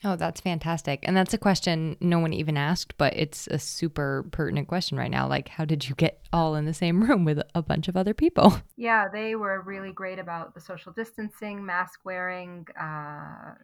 Oh, 0.04 0.16
that's 0.16 0.42
fantastic. 0.42 1.00
And 1.04 1.18
that's 1.18 1.34
a 1.34 1.40
question 1.40 1.98
no 2.00 2.20
one 2.20 2.34
even 2.34 2.56
asked, 2.56 2.98
but 2.98 3.16
it's 3.16 3.48
a 3.48 3.58
super 3.58 4.26
pertinent 4.32 4.68
question 4.68 4.98
right 4.98 5.10
now. 5.10 5.28
Like, 5.28 5.50
how 5.50 5.66
did 5.66 5.90
you 5.90 5.96
get 5.96 6.22
all 6.32 6.56
in 6.56 6.66
the 6.66 6.74
same 6.74 7.02
room 7.04 7.26
with 7.26 7.42
a 7.56 7.62
bunch 7.64 7.88
of 7.88 7.98
other 7.98 8.14
people? 8.14 8.62
Yeah, 8.80 9.08
they 9.12 9.36
were 9.36 9.62
really 9.62 9.92
great 9.92 10.20
about 10.20 10.54
the 10.54 10.62
social 10.62 10.92
distancing, 10.92 11.66
mask 11.66 12.02
wearing, 12.06 12.68
uh, 12.80 13.56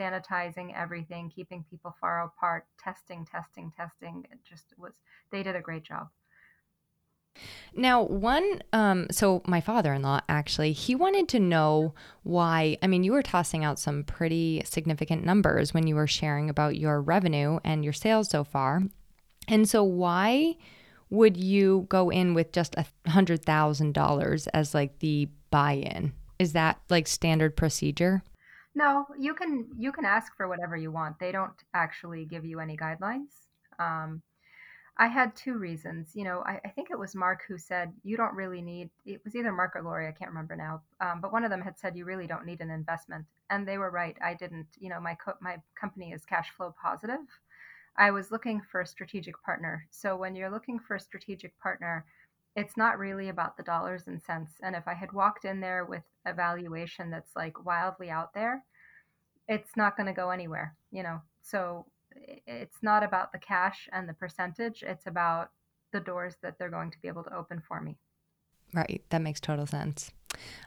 sanitizing 0.00 0.76
everything, 0.76 1.30
keeping 1.34 1.64
people 1.68 1.94
far 2.00 2.24
apart, 2.24 2.66
testing, 2.82 3.26
testing, 3.30 3.70
testing. 3.76 4.24
It 4.30 4.38
just 4.48 4.72
was, 4.78 4.92
they 5.30 5.42
did 5.42 5.56
a 5.56 5.60
great 5.60 5.84
job. 5.84 6.08
Now, 7.74 8.02
one, 8.02 8.62
um, 8.72 9.06
so 9.10 9.42
my 9.46 9.60
father 9.60 9.94
in 9.94 10.02
law 10.02 10.20
actually, 10.28 10.72
he 10.72 10.94
wanted 10.94 11.28
to 11.28 11.40
know 11.40 11.94
why. 12.22 12.76
I 12.82 12.86
mean, 12.86 13.04
you 13.04 13.12
were 13.12 13.22
tossing 13.22 13.64
out 13.64 13.78
some 13.78 14.02
pretty 14.02 14.62
significant 14.64 15.24
numbers 15.24 15.72
when 15.72 15.86
you 15.86 15.94
were 15.94 16.08
sharing 16.08 16.50
about 16.50 16.76
your 16.76 17.00
revenue 17.00 17.60
and 17.64 17.84
your 17.84 17.92
sales 17.92 18.28
so 18.28 18.42
far. 18.42 18.82
And 19.46 19.68
so, 19.68 19.84
why 19.84 20.56
would 21.10 21.36
you 21.36 21.86
go 21.88 22.10
in 22.10 22.34
with 22.34 22.52
just 22.52 22.74
a 22.76 22.86
hundred 23.08 23.44
thousand 23.44 23.94
dollars 23.94 24.48
as 24.48 24.74
like 24.74 24.98
the 24.98 25.28
buy-in? 25.50 26.12
Is 26.38 26.52
that 26.54 26.80
like 26.88 27.06
standard 27.06 27.56
procedure? 27.56 28.22
No, 28.74 29.06
you 29.18 29.34
can 29.34 29.68
you 29.76 29.92
can 29.92 30.04
ask 30.04 30.36
for 30.36 30.48
whatever 30.48 30.76
you 30.76 30.92
want. 30.92 31.18
They 31.18 31.32
don't 31.32 31.54
actually 31.74 32.24
give 32.24 32.44
you 32.44 32.60
any 32.60 32.76
guidelines. 32.76 33.46
Um, 33.78 34.22
I 34.98 35.08
had 35.08 35.36
two 35.36 35.58
reasons. 35.58 36.12
You 36.16 36.24
know, 36.24 36.42
I, 36.46 36.60
I 36.64 36.68
think 36.70 36.90
it 36.90 36.98
was 36.98 37.14
Mark 37.14 37.42
who 37.48 37.58
said 37.58 37.92
you 38.04 38.16
don't 38.16 38.34
really 38.34 38.62
need. 38.62 38.90
It 39.06 39.22
was 39.24 39.36
either 39.36 39.52
Mark 39.52 39.76
or 39.76 39.82
Lori. 39.82 40.08
I 40.08 40.12
can't 40.12 40.30
remember 40.30 40.56
now. 40.56 40.82
Um, 41.00 41.20
but 41.20 41.32
one 41.32 41.44
of 41.44 41.50
them 41.50 41.62
had 41.62 41.78
said 41.78 41.96
you 41.96 42.04
really 42.04 42.26
don't 42.28 42.46
need 42.46 42.60
an 42.60 42.70
investment, 42.70 43.26
and 43.50 43.66
they 43.68 43.78
were 43.78 43.90
right. 43.90 44.16
I 44.22 44.34
didn't. 44.34 44.68
You 44.78 44.90
know, 44.90 45.00
my 45.00 45.16
co- 45.16 45.38
my 45.40 45.58
company 45.80 46.12
is 46.12 46.24
cash 46.26 46.50
flow 46.50 46.74
positive. 46.80 47.20
I 47.96 48.10
was 48.10 48.30
looking 48.32 48.60
for 48.62 48.80
a 48.80 48.86
strategic 48.86 49.40
partner. 49.44 49.86
So 49.90 50.16
when 50.16 50.34
you're 50.34 50.50
looking 50.50 50.78
for 50.80 50.96
a 50.96 51.00
strategic 51.00 51.58
partner, 51.60 52.04
it's 52.56 52.76
not 52.76 52.98
really 52.98 53.28
about 53.28 53.56
the 53.56 53.62
dollars 53.62 54.02
and 54.06 54.20
cents. 54.20 54.52
And 54.62 54.74
if 54.74 54.86
I 54.86 54.94
had 54.94 55.12
walked 55.12 55.44
in 55.44 55.60
there 55.60 55.84
with 55.84 56.02
a 56.26 56.34
valuation 56.34 57.10
that's 57.10 57.34
like 57.36 57.64
wildly 57.64 58.10
out 58.10 58.34
there, 58.34 58.64
it's 59.48 59.76
not 59.76 59.96
going 59.96 60.06
to 60.06 60.12
go 60.12 60.30
anywhere, 60.30 60.76
you 60.90 61.02
know. 61.02 61.20
So 61.42 61.86
it's 62.46 62.82
not 62.82 63.02
about 63.02 63.32
the 63.32 63.38
cash 63.38 63.88
and 63.92 64.08
the 64.08 64.14
percentage, 64.14 64.82
it's 64.82 65.06
about 65.06 65.50
the 65.92 66.00
doors 66.00 66.36
that 66.42 66.58
they're 66.58 66.70
going 66.70 66.90
to 66.90 66.98
be 67.00 67.08
able 67.08 67.24
to 67.24 67.34
open 67.34 67.62
for 67.66 67.80
me. 67.80 67.96
Right. 68.72 69.02
That 69.10 69.22
makes 69.22 69.40
total 69.40 69.66
sense. 69.66 70.12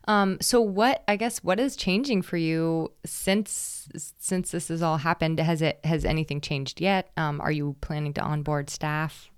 Um, 0.08 0.38
so 0.42 0.60
what 0.60 1.04
I 1.08 1.16
guess 1.16 1.40
what 1.40 1.60
is 1.60 1.76
changing 1.76 2.22
for 2.22 2.38
you 2.38 2.92
since 3.06 3.88
since 4.20 4.52
this 4.52 4.68
has 4.68 4.82
all 4.82 4.98
happened? 4.98 5.40
Has 5.40 5.62
it 5.62 5.80
has 5.86 6.04
anything 6.04 6.42
changed 6.42 6.82
yet? 6.82 7.12
Um, 7.16 7.40
are 7.40 7.52
you 7.52 7.78
planning 7.80 8.14
to 8.16 8.22
onboard 8.22 8.70
staff, 8.70 9.32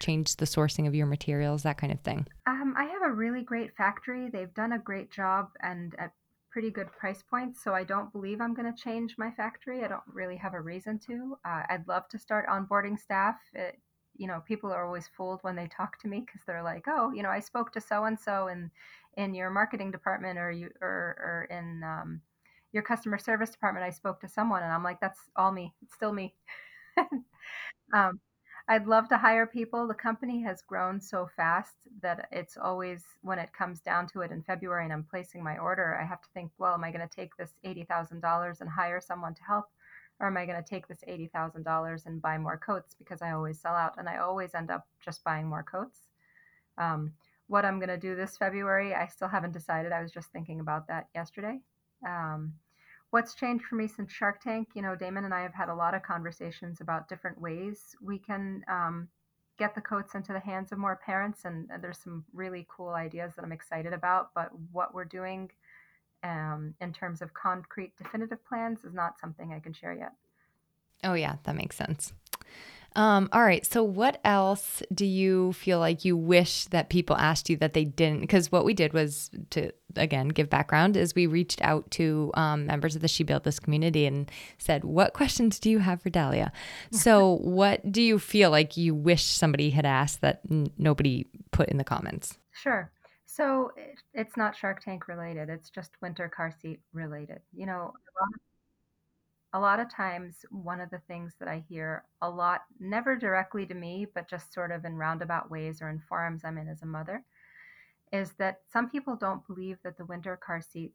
change 0.00 0.36
the 0.36 0.44
sourcing 0.44 0.88
of 0.88 0.94
your 0.94 1.06
materials, 1.06 1.62
that 1.62 1.78
kind 1.78 1.92
of 1.92 2.00
thing? 2.00 2.26
Um, 2.46 2.74
I 2.76 2.84
have 2.84 3.02
a 3.04 3.12
really 3.12 3.42
great 3.42 3.76
factory. 3.76 4.28
They've 4.30 4.52
done 4.54 4.72
a 4.72 4.78
great 4.78 5.10
job 5.12 5.50
and 5.62 5.94
at 5.98 6.12
pretty 6.50 6.70
good 6.70 6.90
price 6.90 7.22
points. 7.22 7.62
So 7.62 7.74
I 7.74 7.84
don't 7.84 8.12
believe 8.12 8.40
I'm 8.40 8.54
going 8.54 8.72
to 8.72 8.82
change 8.82 9.14
my 9.16 9.30
factory. 9.30 9.84
I 9.84 9.88
don't 9.88 10.02
really 10.12 10.36
have 10.36 10.54
a 10.54 10.60
reason 10.60 10.98
to. 11.06 11.36
Uh, 11.44 11.62
I'd 11.68 11.86
love 11.86 12.08
to 12.08 12.18
start 12.18 12.48
onboarding 12.48 12.98
staff. 12.98 13.36
It, 13.52 13.78
you 14.16 14.26
know, 14.26 14.42
people 14.46 14.72
are 14.72 14.84
always 14.84 15.08
fooled 15.16 15.40
when 15.42 15.54
they 15.54 15.68
talk 15.68 15.98
to 16.00 16.08
me 16.08 16.20
because 16.26 16.40
they're 16.46 16.62
like, 16.62 16.84
"Oh, 16.88 17.12
you 17.12 17.22
know, 17.22 17.30
I 17.30 17.40
spoke 17.40 17.72
to 17.72 17.80
so 17.80 18.04
and 18.04 18.18
so 18.18 18.48
in 18.48 18.70
in 19.16 19.34
your 19.34 19.50
marketing 19.50 19.90
department 19.90 20.38
or 20.38 20.50
you 20.50 20.70
or 20.80 20.88
or 20.90 21.48
in 21.50 21.82
um, 21.84 22.20
your 22.72 22.82
customer 22.82 23.18
service 23.18 23.50
department. 23.50 23.86
I 23.86 23.90
spoke 23.90 24.20
to 24.20 24.28
someone," 24.28 24.62
and 24.62 24.72
I'm 24.72 24.82
like, 24.82 25.00
"That's 25.00 25.20
all 25.36 25.52
me. 25.52 25.72
It's 25.82 25.94
still 25.94 26.12
me." 26.12 26.34
Um, 27.92 28.20
I'd 28.70 28.86
love 28.86 29.08
to 29.08 29.18
hire 29.18 29.48
people. 29.48 29.88
The 29.88 29.94
company 29.94 30.40
has 30.44 30.62
grown 30.62 31.00
so 31.00 31.28
fast 31.36 31.74
that 32.02 32.28
it's 32.30 32.56
always, 32.56 33.02
when 33.20 33.40
it 33.40 33.52
comes 33.52 33.80
down 33.80 34.06
to 34.12 34.20
it 34.20 34.30
in 34.30 34.44
February 34.44 34.84
and 34.84 34.92
I'm 34.92 35.02
placing 35.02 35.42
my 35.42 35.58
order, 35.58 35.98
I 36.00 36.06
have 36.06 36.20
to 36.20 36.28
think, 36.34 36.52
well, 36.56 36.74
am 36.74 36.84
I 36.84 36.92
going 36.92 37.06
to 37.06 37.12
take 37.12 37.36
this 37.36 37.50
$80,000 37.66 38.60
and 38.60 38.70
hire 38.70 39.00
someone 39.00 39.34
to 39.34 39.42
help? 39.42 39.64
Or 40.20 40.28
am 40.28 40.36
I 40.36 40.46
going 40.46 40.62
to 40.62 40.68
take 40.68 40.86
this 40.86 41.02
$80,000 41.08 42.06
and 42.06 42.22
buy 42.22 42.38
more 42.38 42.58
coats 42.58 42.94
because 42.96 43.22
I 43.22 43.32
always 43.32 43.58
sell 43.58 43.74
out 43.74 43.94
and 43.98 44.08
I 44.08 44.18
always 44.18 44.54
end 44.54 44.70
up 44.70 44.86
just 45.04 45.24
buying 45.24 45.48
more 45.48 45.64
coats? 45.64 45.98
Um, 46.78 47.14
what 47.48 47.64
I'm 47.64 47.80
going 47.80 47.88
to 47.88 47.98
do 47.98 48.14
this 48.14 48.36
February, 48.36 48.94
I 48.94 49.08
still 49.08 49.26
haven't 49.26 49.52
decided. 49.52 49.90
I 49.90 50.00
was 50.00 50.12
just 50.12 50.30
thinking 50.30 50.60
about 50.60 50.86
that 50.86 51.08
yesterday. 51.12 51.58
Um, 52.06 52.52
what's 53.10 53.34
changed 53.34 53.64
for 53.64 53.74
me 53.74 53.86
since 53.86 54.12
Shark 54.12 54.40
Tank? 54.40 54.68
You 54.74 54.82
know, 54.82 54.96
Daymond 54.96 55.24
and 55.24 55.34
I 55.34 55.42
have 55.42 55.54
had 55.54 55.68
a 55.68 55.74
lot 55.74 55.94
of 55.94 56.02
conversations 56.02 56.80
about 56.80 57.08
different 57.08 57.40
ways 57.40 57.96
we 58.00 58.18
can 58.18 58.64
um, 58.68 59.08
get 59.58 59.74
the 59.74 59.80
coats 59.80 60.14
into 60.14 60.32
the 60.32 60.40
hands 60.40 60.72
of 60.72 60.78
more 60.78 61.00
parents, 61.04 61.44
and, 61.44 61.68
there's 61.80 61.98
some 61.98 62.24
really 62.32 62.66
cool 62.68 62.90
ideas 62.90 63.32
that 63.36 63.44
I'm 63.44 63.52
excited 63.52 63.92
about. 63.92 64.30
But 64.34 64.50
what 64.72 64.94
we're 64.94 65.04
doing 65.04 65.50
um, 66.22 66.74
in 66.80 66.92
terms 66.92 67.22
of 67.22 67.34
concrete, 67.34 67.96
definitive 67.96 68.44
plans 68.46 68.84
is 68.84 68.94
not 68.94 69.18
something 69.18 69.52
I 69.52 69.60
can 69.60 69.72
share 69.72 69.94
yet. 69.94 70.12
Oh 71.02 71.14
yeah, 71.14 71.36
that 71.44 71.56
makes 71.56 71.76
sense. 71.76 72.12
Um, 72.96 73.28
all 73.32 73.42
right. 73.42 73.64
So, 73.64 73.84
what 73.84 74.20
else 74.24 74.82
do 74.92 75.06
you 75.06 75.52
feel 75.52 75.78
like 75.78 76.04
you 76.04 76.16
wish 76.16 76.64
that 76.66 76.88
people 76.88 77.16
asked 77.16 77.48
you 77.48 77.56
that 77.58 77.72
they 77.72 77.84
didn't? 77.84 78.20
Because 78.20 78.50
what 78.50 78.64
we 78.64 78.74
did 78.74 78.92
was 78.92 79.30
to, 79.50 79.70
again, 79.94 80.28
give 80.28 80.50
background 80.50 80.96
is 80.96 81.14
we 81.14 81.26
reached 81.26 81.62
out 81.62 81.88
to 81.92 82.32
um, 82.34 82.66
members 82.66 82.96
of 82.96 83.02
the 83.02 83.08
She 83.08 83.22
Built 83.22 83.44
This 83.44 83.60
community 83.60 84.06
and 84.06 84.30
said, 84.58 84.84
What 84.84 85.12
questions 85.12 85.60
do 85.60 85.70
you 85.70 85.78
have 85.78 86.02
for 86.02 86.10
Dahlia? 86.10 86.52
so, 86.90 87.36
what 87.36 87.92
do 87.92 88.02
you 88.02 88.18
feel 88.18 88.50
like 88.50 88.76
you 88.76 88.94
wish 88.94 89.24
somebody 89.24 89.70
had 89.70 89.86
asked 89.86 90.20
that 90.22 90.40
n- 90.50 90.72
nobody 90.76 91.26
put 91.52 91.68
in 91.68 91.76
the 91.76 91.84
comments? 91.84 92.38
Sure. 92.52 92.90
So, 93.24 93.70
it's 94.14 94.36
not 94.36 94.56
Shark 94.56 94.82
Tank 94.82 95.06
related, 95.06 95.48
it's 95.48 95.70
just 95.70 95.92
winter 96.02 96.28
car 96.28 96.52
seat 96.60 96.80
related. 96.92 97.38
You 97.54 97.66
know, 97.66 97.72
a 97.72 98.14
lot 98.18 98.34
of 98.34 98.40
a 99.52 99.60
lot 99.60 99.80
of 99.80 99.92
times 99.92 100.44
one 100.50 100.80
of 100.80 100.90
the 100.90 101.00
things 101.08 101.34
that 101.38 101.48
I 101.48 101.64
hear 101.68 102.04
a 102.22 102.30
lot, 102.30 102.62
never 102.78 103.16
directly 103.16 103.66
to 103.66 103.74
me, 103.74 104.06
but 104.14 104.28
just 104.28 104.52
sort 104.52 104.70
of 104.70 104.84
in 104.84 104.96
roundabout 104.96 105.50
ways 105.50 105.82
or 105.82 105.90
in 105.90 106.00
forums 106.08 106.42
I'm 106.44 106.58
in 106.58 106.68
as 106.68 106.82
a 106.82 106.86
mother, 106.86 107.24
is 108.12 108.32
that 108.38 108.60
some 108.72 108.88
people 108.88 109.16
don't 109.16 109.46
believe 109.46 109.78
that 109.82 109.96
the 109.96 110.04
winter 110.04 110.36
car 110.36 110.60
seat 110.60 110.92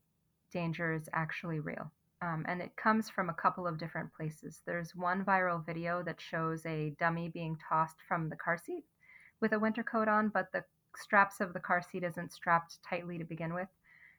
danger 0.51 0.93
is 0.93 1.09
actually 1.13 1.59
real. 1.59 1.91
Um, 2.21 2.45
and 2.47 2.61
it 2.61 2.75
comes 2.77 3.09
from 3.09 3.29
a 3.29 3.33
couple 3.33 3.67
of 3.67 3.77
different 3.77 4.13
places. 4.13 4.61
There's 4.65 4.95
one 4.95 5.25
viral 5.25 5.65
video 5.65 6.01
that 6.03 6.21
shows 6.21 6.65
a 6.65 6.95
dummy 6.97 7.27
being 7.29 7.57
tossed 7.69 7.97
from 8.07 8.29
the 8.29 8.37
car 8.37 8.57
seat 8.57 8.85
with 9.41 9.51
a 9.51 9.59
winter 9.59 9.83
coat 9.83 10.07
on, 10.07 10.29
but 10.29 10.51
the 10.53 10.63
straps 10.95 11.41
of 11.41 11.53
the 11.53 11.59
car 11.59 11.81
seat 11.81 12.03
isn't 12.03 12.31
strapped 12.31 12.77
tightly 12.89 13.17
to 13.17 13.25
begin 13.25 13.53
with. 13.53 13.67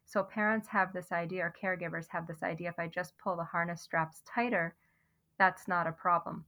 So 0.06 0.22
parents 0.22 0.68
have 0.68 0.92
this 0.92 1.10
idea, 1.10 1.42
or 1.42 1.54
caregivers 1.60 2.06
have 2.08 2.28
this 2.28 2.44
idea 2.44 2.68
if 2.68 2.78
I 2.78 2.86
just 2.86 3.18
pull 3.18 3.36
the 3.36 3.44
harness 3.44 3.82
straps 3.82 4.22
tighter, 4.24 4.74
that's 5.36 5.66
not 5.66 5.88
a 5.88 5.92
problem. 5.92 6.44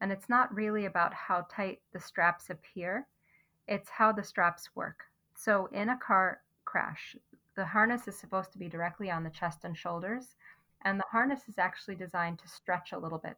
And 0.00 0.10
it's 0.10 0.30
not 0.30 0.52
really 0.54 0.86
about 0.86 1.12
how 1.12 1.46
tight 1.50 1.80
the 1.92 2.00
straps 2.00 2.48
appear, 2.48 3.06
it's 3.68 3.90
how 3.90 4.12
the 4.12 4.24
straps 4.24 4.74
work. 4.74 5.04
So 5.36 5.66
in 5.66 5.90
a 5.90 5.98
car 5.98 6.40
crash, 6.64 7.14
the 7.54 7.66
harness 7.66 8.08
is 8.08 8.18
supposed 8.18 8.50
to 8.52 8.58
be 8.58 8.68
directly 8.68 9.10
on 9.10 9.24
the 9.24 9.30
chest 9.30 9.64
and 9.64 9.76
shoulders, 9.76 10.34
and 10.80 10.98
the 10.98 11.04
harness 11.12 11.48
is 11.48 11.58
actually 11.58 11.96
designed 11.96 12.38
to 12.38 12.48
stretch 12.48 12.92
a 12.92 12.98
little 12.98 13.18
bit. 13.18 13.36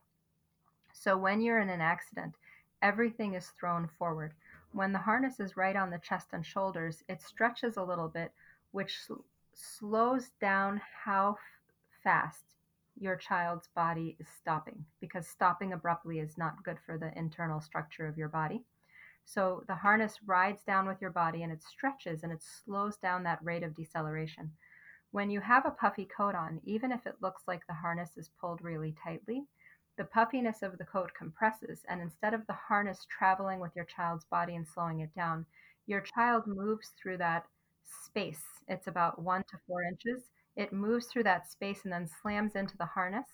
So 0.92 1.18
when 1.18 1.40
you're 1.40 1.58
in 1.58 1.68
an 1.68 1.80
accident, 1.80 2.36
everything 2.80 3.34
is 3.34 3.48
thrown 3.58 3.88
forward. 3.98 4.34
When 4.72 4.92
the 4.92 5.00
harness 5.00 5.40
is 5.40 5.56
right 5.56 5.74
on 5.74 5.90
the 5.90 5.98
chest 5.98 6.28
and 6.32 6.46
shoulders, 6.46 7.02
it 7.08 7.20
stretches 7.20 7.76
a 7.76 7.82
little 7.82 8.08
bit, 8.08 8.30
which 8.70 8.98
slows 9.56 10.30
down 10.40 10.80
how 11.04 11.36
fast 12.02 12.44
your 12.98 13.16
child's 13.16 13.68
body 13.74 14.16
is 14.20 14.28
stopping 14.38 14.84
because 15.00 15.26
stopping 15.26 15.72
abruptly 15.72 16.20
is 16.20 16.38
not 16.38 16.62
good 16.62 16.78
for 16.84 16.96
the 16.96 17.16
internal 17.18 17.60
structure 17.60 18.06
of 18.06 18.16
your 18.16 18.28
body. 18.28 18.64
So 19.24 19.64
the 19.66 19.74
harness 19.74 20.18
rides 20.26 20.62
down 20.62 20.86
with 20.86 21.00
your 21.00 21.10
body 21.10 21.42
and 21.42 21.52
it 21.52 21.62
stretches 21.62 22.22
and 22.22 22.32
it 22.32 22.42
slows 22.42 22.96
down 22.98 23.22
that 23.24 23.42
rate 23.42 23.62
of 23.62 23.74
deceleration. 23.74 24.52
When 25.10 25.30
you 25.30 25.40
have 25.40 25.64
a 25.64 25.70
puffy 25.70 26.06
coat 26.06 26.34
on, 26.34 26.60
even 26.64 26.92
if 26.92 27.06
it 27.06 27.22
looks 27.22 27.42
like 27.46 27.66
the 27.66 27.74
harness 27.74 28.16
is 28.16 28.30
pulled 28.40 28.62
really 28.62 28.94
tightly, 29.02 29.46
the 29.96 30.04
puffiness 30.04 30.62
of 30.62 30.76
the 30.76 30.84
coat 30.84 31.12
compresses, 31.16 31.84
and 31.88 32.00
instead 32.00 32.34
of 32.34 32.44
the 32.46 32.52
harness 32.52 33.06
traveling 33.08 33.60
with 33.60 33.76
your 33.76 33.84
child's 33.84 34.24
body 34.24 34.56
and 34.56 34.66
slowing 34.66 35.00
it 35.00 35.14
down, 35.14 35.46
your 35.86 36.00
child 36.00 36.46
moves 36.46 36.92
through 37.00 37.18
that 37.18 37.46
space. 38.04 38.42
It's 38.68 38.86
about 38.86 39.20
one 39.20 39.42
to 39.50 39.58
four 39.66 39.82
inches. 39.82 40.24
It 40.56 40.72
moves 40.72 41.06
through 41.06 41.24
that 41.24 41.50
space 41.50 41.80
and 41.84 41.92
then 41.92 42.08
slams 42.22 42.54
into 42.54 42.76
the 42.76 42.86
harness. 42.86 43.26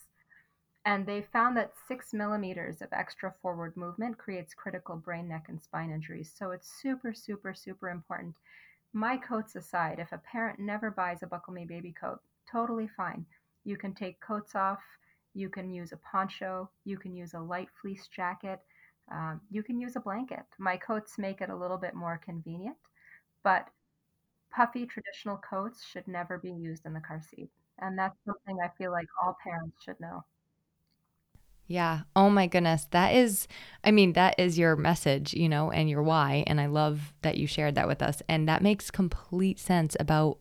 And 0.85 1.07
they 1.07 1.23
found 1.23 1.57
that 1.57 1.75
six 1.87 2.13
millimeters 2.15 2.81
of 2.81 2.89
extra 2.93 3.35
forward 3.43 3.77
movement 3.77 4.19
creates 4.19 4.55
critical 4.55 4.97
brain, 4.97 5.29
neck, 5.29 5.47
and 5.49 5.61
spine 5.63 5.91
injuries. 5.91 6.33
So 6.35 6.53
it's 6.53 6.73
super, 6.81 7.13
super, 7.13 7.53
super 7.55 7.91
important. 7.91 8.35
My 8.93 9.17
coats 9.19 9.57
aside, 9.57 9.99
if 9.99 10.13
a 10.13 10.19
parent 10.19 10.59
never 10.59 10.91
buys 10.91 11.23
a 11.23 11.27
Buckle 11.27 11.53
Me 11.53 11.67
baby 11.67 11.93
coat, 11.93 12.21
totally 12.51 12.89
fine. 12.97 13.27
You 13.65 13.77
can 13.77 13.95
take 13.95 14.21
coats 14.21 14.55
off. 14.55 14.81
You 15.35 15.49
can 15.49 15.71
use 15.71 15.93
a 15.93 15.99
poncho. 15.99 16.71
You 16.85 16.99
can 16.99 17.15
use 17.15 17.35
a 17.35 17.41
light 17.41 17.69
fleece 17.81 18.09
jacket. 18.09 18.61
Um, 19.13 19.41
you 19.51 19.63
can 19.63 19.79
use 19.79 19.97
a 19.97 20.01
blanket. 20.01 20.45
My 20.59 20.77
coats 20.77 21.19
make 21.19 21.41
it 21.41 21.51
a 21.51 21.57
little 21.57 21.77
bit 21.79 21.95
more 21.95 22.19
convenient, 22.25 22.77
but 23.45 23.69
puffy 24.51 24.87
traditional 24.87 25.39
coats 25.39 25.85
should 25.87 26.07
never 26.09 26.39
be 26.39 26.53
used 26.53 26.87
in 26.87 26.95
the 26.95 27.01
car 27.01 27.21
seat. 27.23 27.51
And 27.79 27.99
that's 27.99 28.19
something 28.25 28.59
I 28.63 28.69
feel 28.77 28.93
like 28.93 29.07
all 29.23 29.37
parents 29.45 29.83
should 29.85 30.01
know. 30.01 30.25
Yeah. 31.67 32.01
Oh 32.17 32.31
my 32.31 32.47
goodness. 32.49 32.87
That 32.91 33.15
is, 33.15 33.47
I 33.85 33.93
mean, 33.93 34.15
that 34.15 34.39
is 34.39 34.59
your 34.59 34.75
message, 34.75 35.35
you 35.35 35.49
know, 35.49 35.71
and 35.71 35.89
your 35.89 36.03
why. 36.03 36.43
And 36.49 36.61
I 36.61 36.67
love 36.67 37.15
that 37.23 37.37
you 37.39 37.47
shared 37.47 37.77
that 37.77 37.87
with 37.87 38.03
us. 38.03 38.23
And 38.29 38.49
that 38.49 38.63
makes 38.63 38.91
complete 38.91 39.59
sense 39.61 39.97
about 40.01 40.39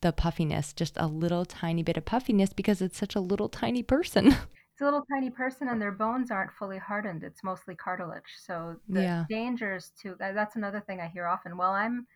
the 0.00 0.12
puffiness, 0.12 0.72
just 0.72 0.94
a 0.96 1.06
little 1.06 1.44
tiny 1.44 1.82
bit 1.82 1.98
of 1.98 2.06
puffiness 2.06 2.54
because 2.54 2.80
it's 2.80 2.96
such 2.96 3.14
a 3.14 3.20
little 3.20 3.50
tiny 3.50 3.82
person. 3.82 4.34
It's 4.72 4.80
a 4.80 4.84
little 4.84 5.04
tiny 5.04 5.30
person 5.30 5.68
and 5.68 5.80
their 5.80 5.92
bones 5.92 6.30
aren't 6.30 6.52
fully 6.52 6.78
hardened. 6.78 7.22
It's 7.22 7.44
mostly 7.44 7.76
cartilage. 7.76 8.34
So 8.38 8.80
the 8.92 9.06
yeah. 9.06 9.26
dangers 9.28 9.90
to 10.02 10.16
that's 10.18 10.56
another 10.56 10.80
thing 10.80 11.00
I 11.00 11.08
hear 11.08 11.26
often. 11.26 11.56
Well, 11.56 11.72
I'm 11.72 12.06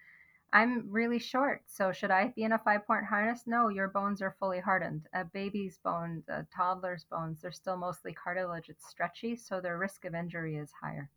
I'm 0.54 0.86
really 0.88 1.18
short, 1.18 1.62
so 1.66 1.90
should 1.90 2.12
I 2.12 2.32
be 2.36 2.44
in 2.44 2.52
a 2.52 2.58
five 2.58 2.86
point 2.86 3.04
harness? 3.04 3.42
No, 3.44 3.68
your 3.68 3.88
bones 3.88 4.22
are 4.22 4.36
fully 4.38 4.60
hardened. 4.60 5.08
A 5.12 5.24
baby's 5.24 5.78
bones, 5.78 6.28
a 6.28 6.46
toddler's 6.54 7.04
bones, 7.10 7.40
they're 7.42 7.50
still 7.50 7.76
mostly 7.76 8.12
cartilage. 8.12 8.68
It's 8.68 8.88
stretchy, 8.88 9.34
so 9.34 9.60
their 9.60 9.78
risk 9.78 10.04
of 10.04 10.14
injury 10.14 10.54
is 10.54 10.70
higher. 10.80 11.10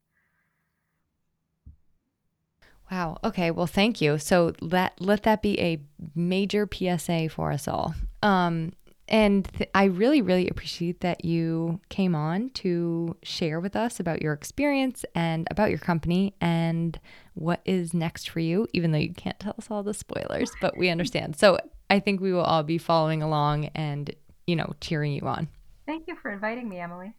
Wow. 2.91 3.19
Okay. 3.23 3.52
Well, 3.52 3.67
thank 3.67 4.02
you. 4.02 4.17
So 4.17 4.54
let 4.60 5.00
let 5.00 5.23
that 5.23 5.43
be 5.43 5.60
a 5.60 5.82
major 6.15 6.67
PSA 6.71 7.30
for 7.30 7.52
us 7.52 7.67
all. 7.67 7.93
Um, 8.23 8.73
and 9.08 9.46
th- 9.54 9.70
I 9.74 9.86
really, 9.86 10.22
really 10.22 10.50
appreciate 10.50 11.02
that 11.02 11.24
you 11.24 11.80
came 11.89 12.15
on 12.15 12.50
to 12.52 13.15
share 13.24 13.60
with 13.60 13.76
us 13.76 14.00
about 14.00 14.22
your 14.22 14.34
experience 14.34 15.06
and 15.15 15.48
about 15.50 15.70
your 15.70 15.80
company 15.80 16.36
and 16.41 17.00
what 17.34 17.62
is 17.65 17.93
next 17.93 18.30
for 18.30 18.39
you, 18.39 18.67
even 18.74 18.91
though 18.91 18.98
you 18.98 19.13
can't 19.13 19.39
tell 19.39 19.56
us 19.58 19.67
all 19.70 19.84
the 19.84 19.93
spoilers, 19.93 20.52
but 20.60 20.78
we 20.78 20.89
understand. 20.89 21.38
So 21.38 21.58
I 21.89 22.00
think 22.00 22.20
we 22.20 22.34
will 22.34 22.41
all 22.41 22.63
be 22.63 22.78
following 22.78 23.24
along 23.24 23.65
and, 23.76 24.13
you 24.46 24.56
know, 24.56 24.74
cheering 24.82 25.13
you 25.13 25.22
on. 25.22 25.48
Thank 25.86 26.08
you 26.08 26.15
for 26.22 26.32
inviting 26.32 26.67
me, 26.67 26.80
Emily. 26.80 27.13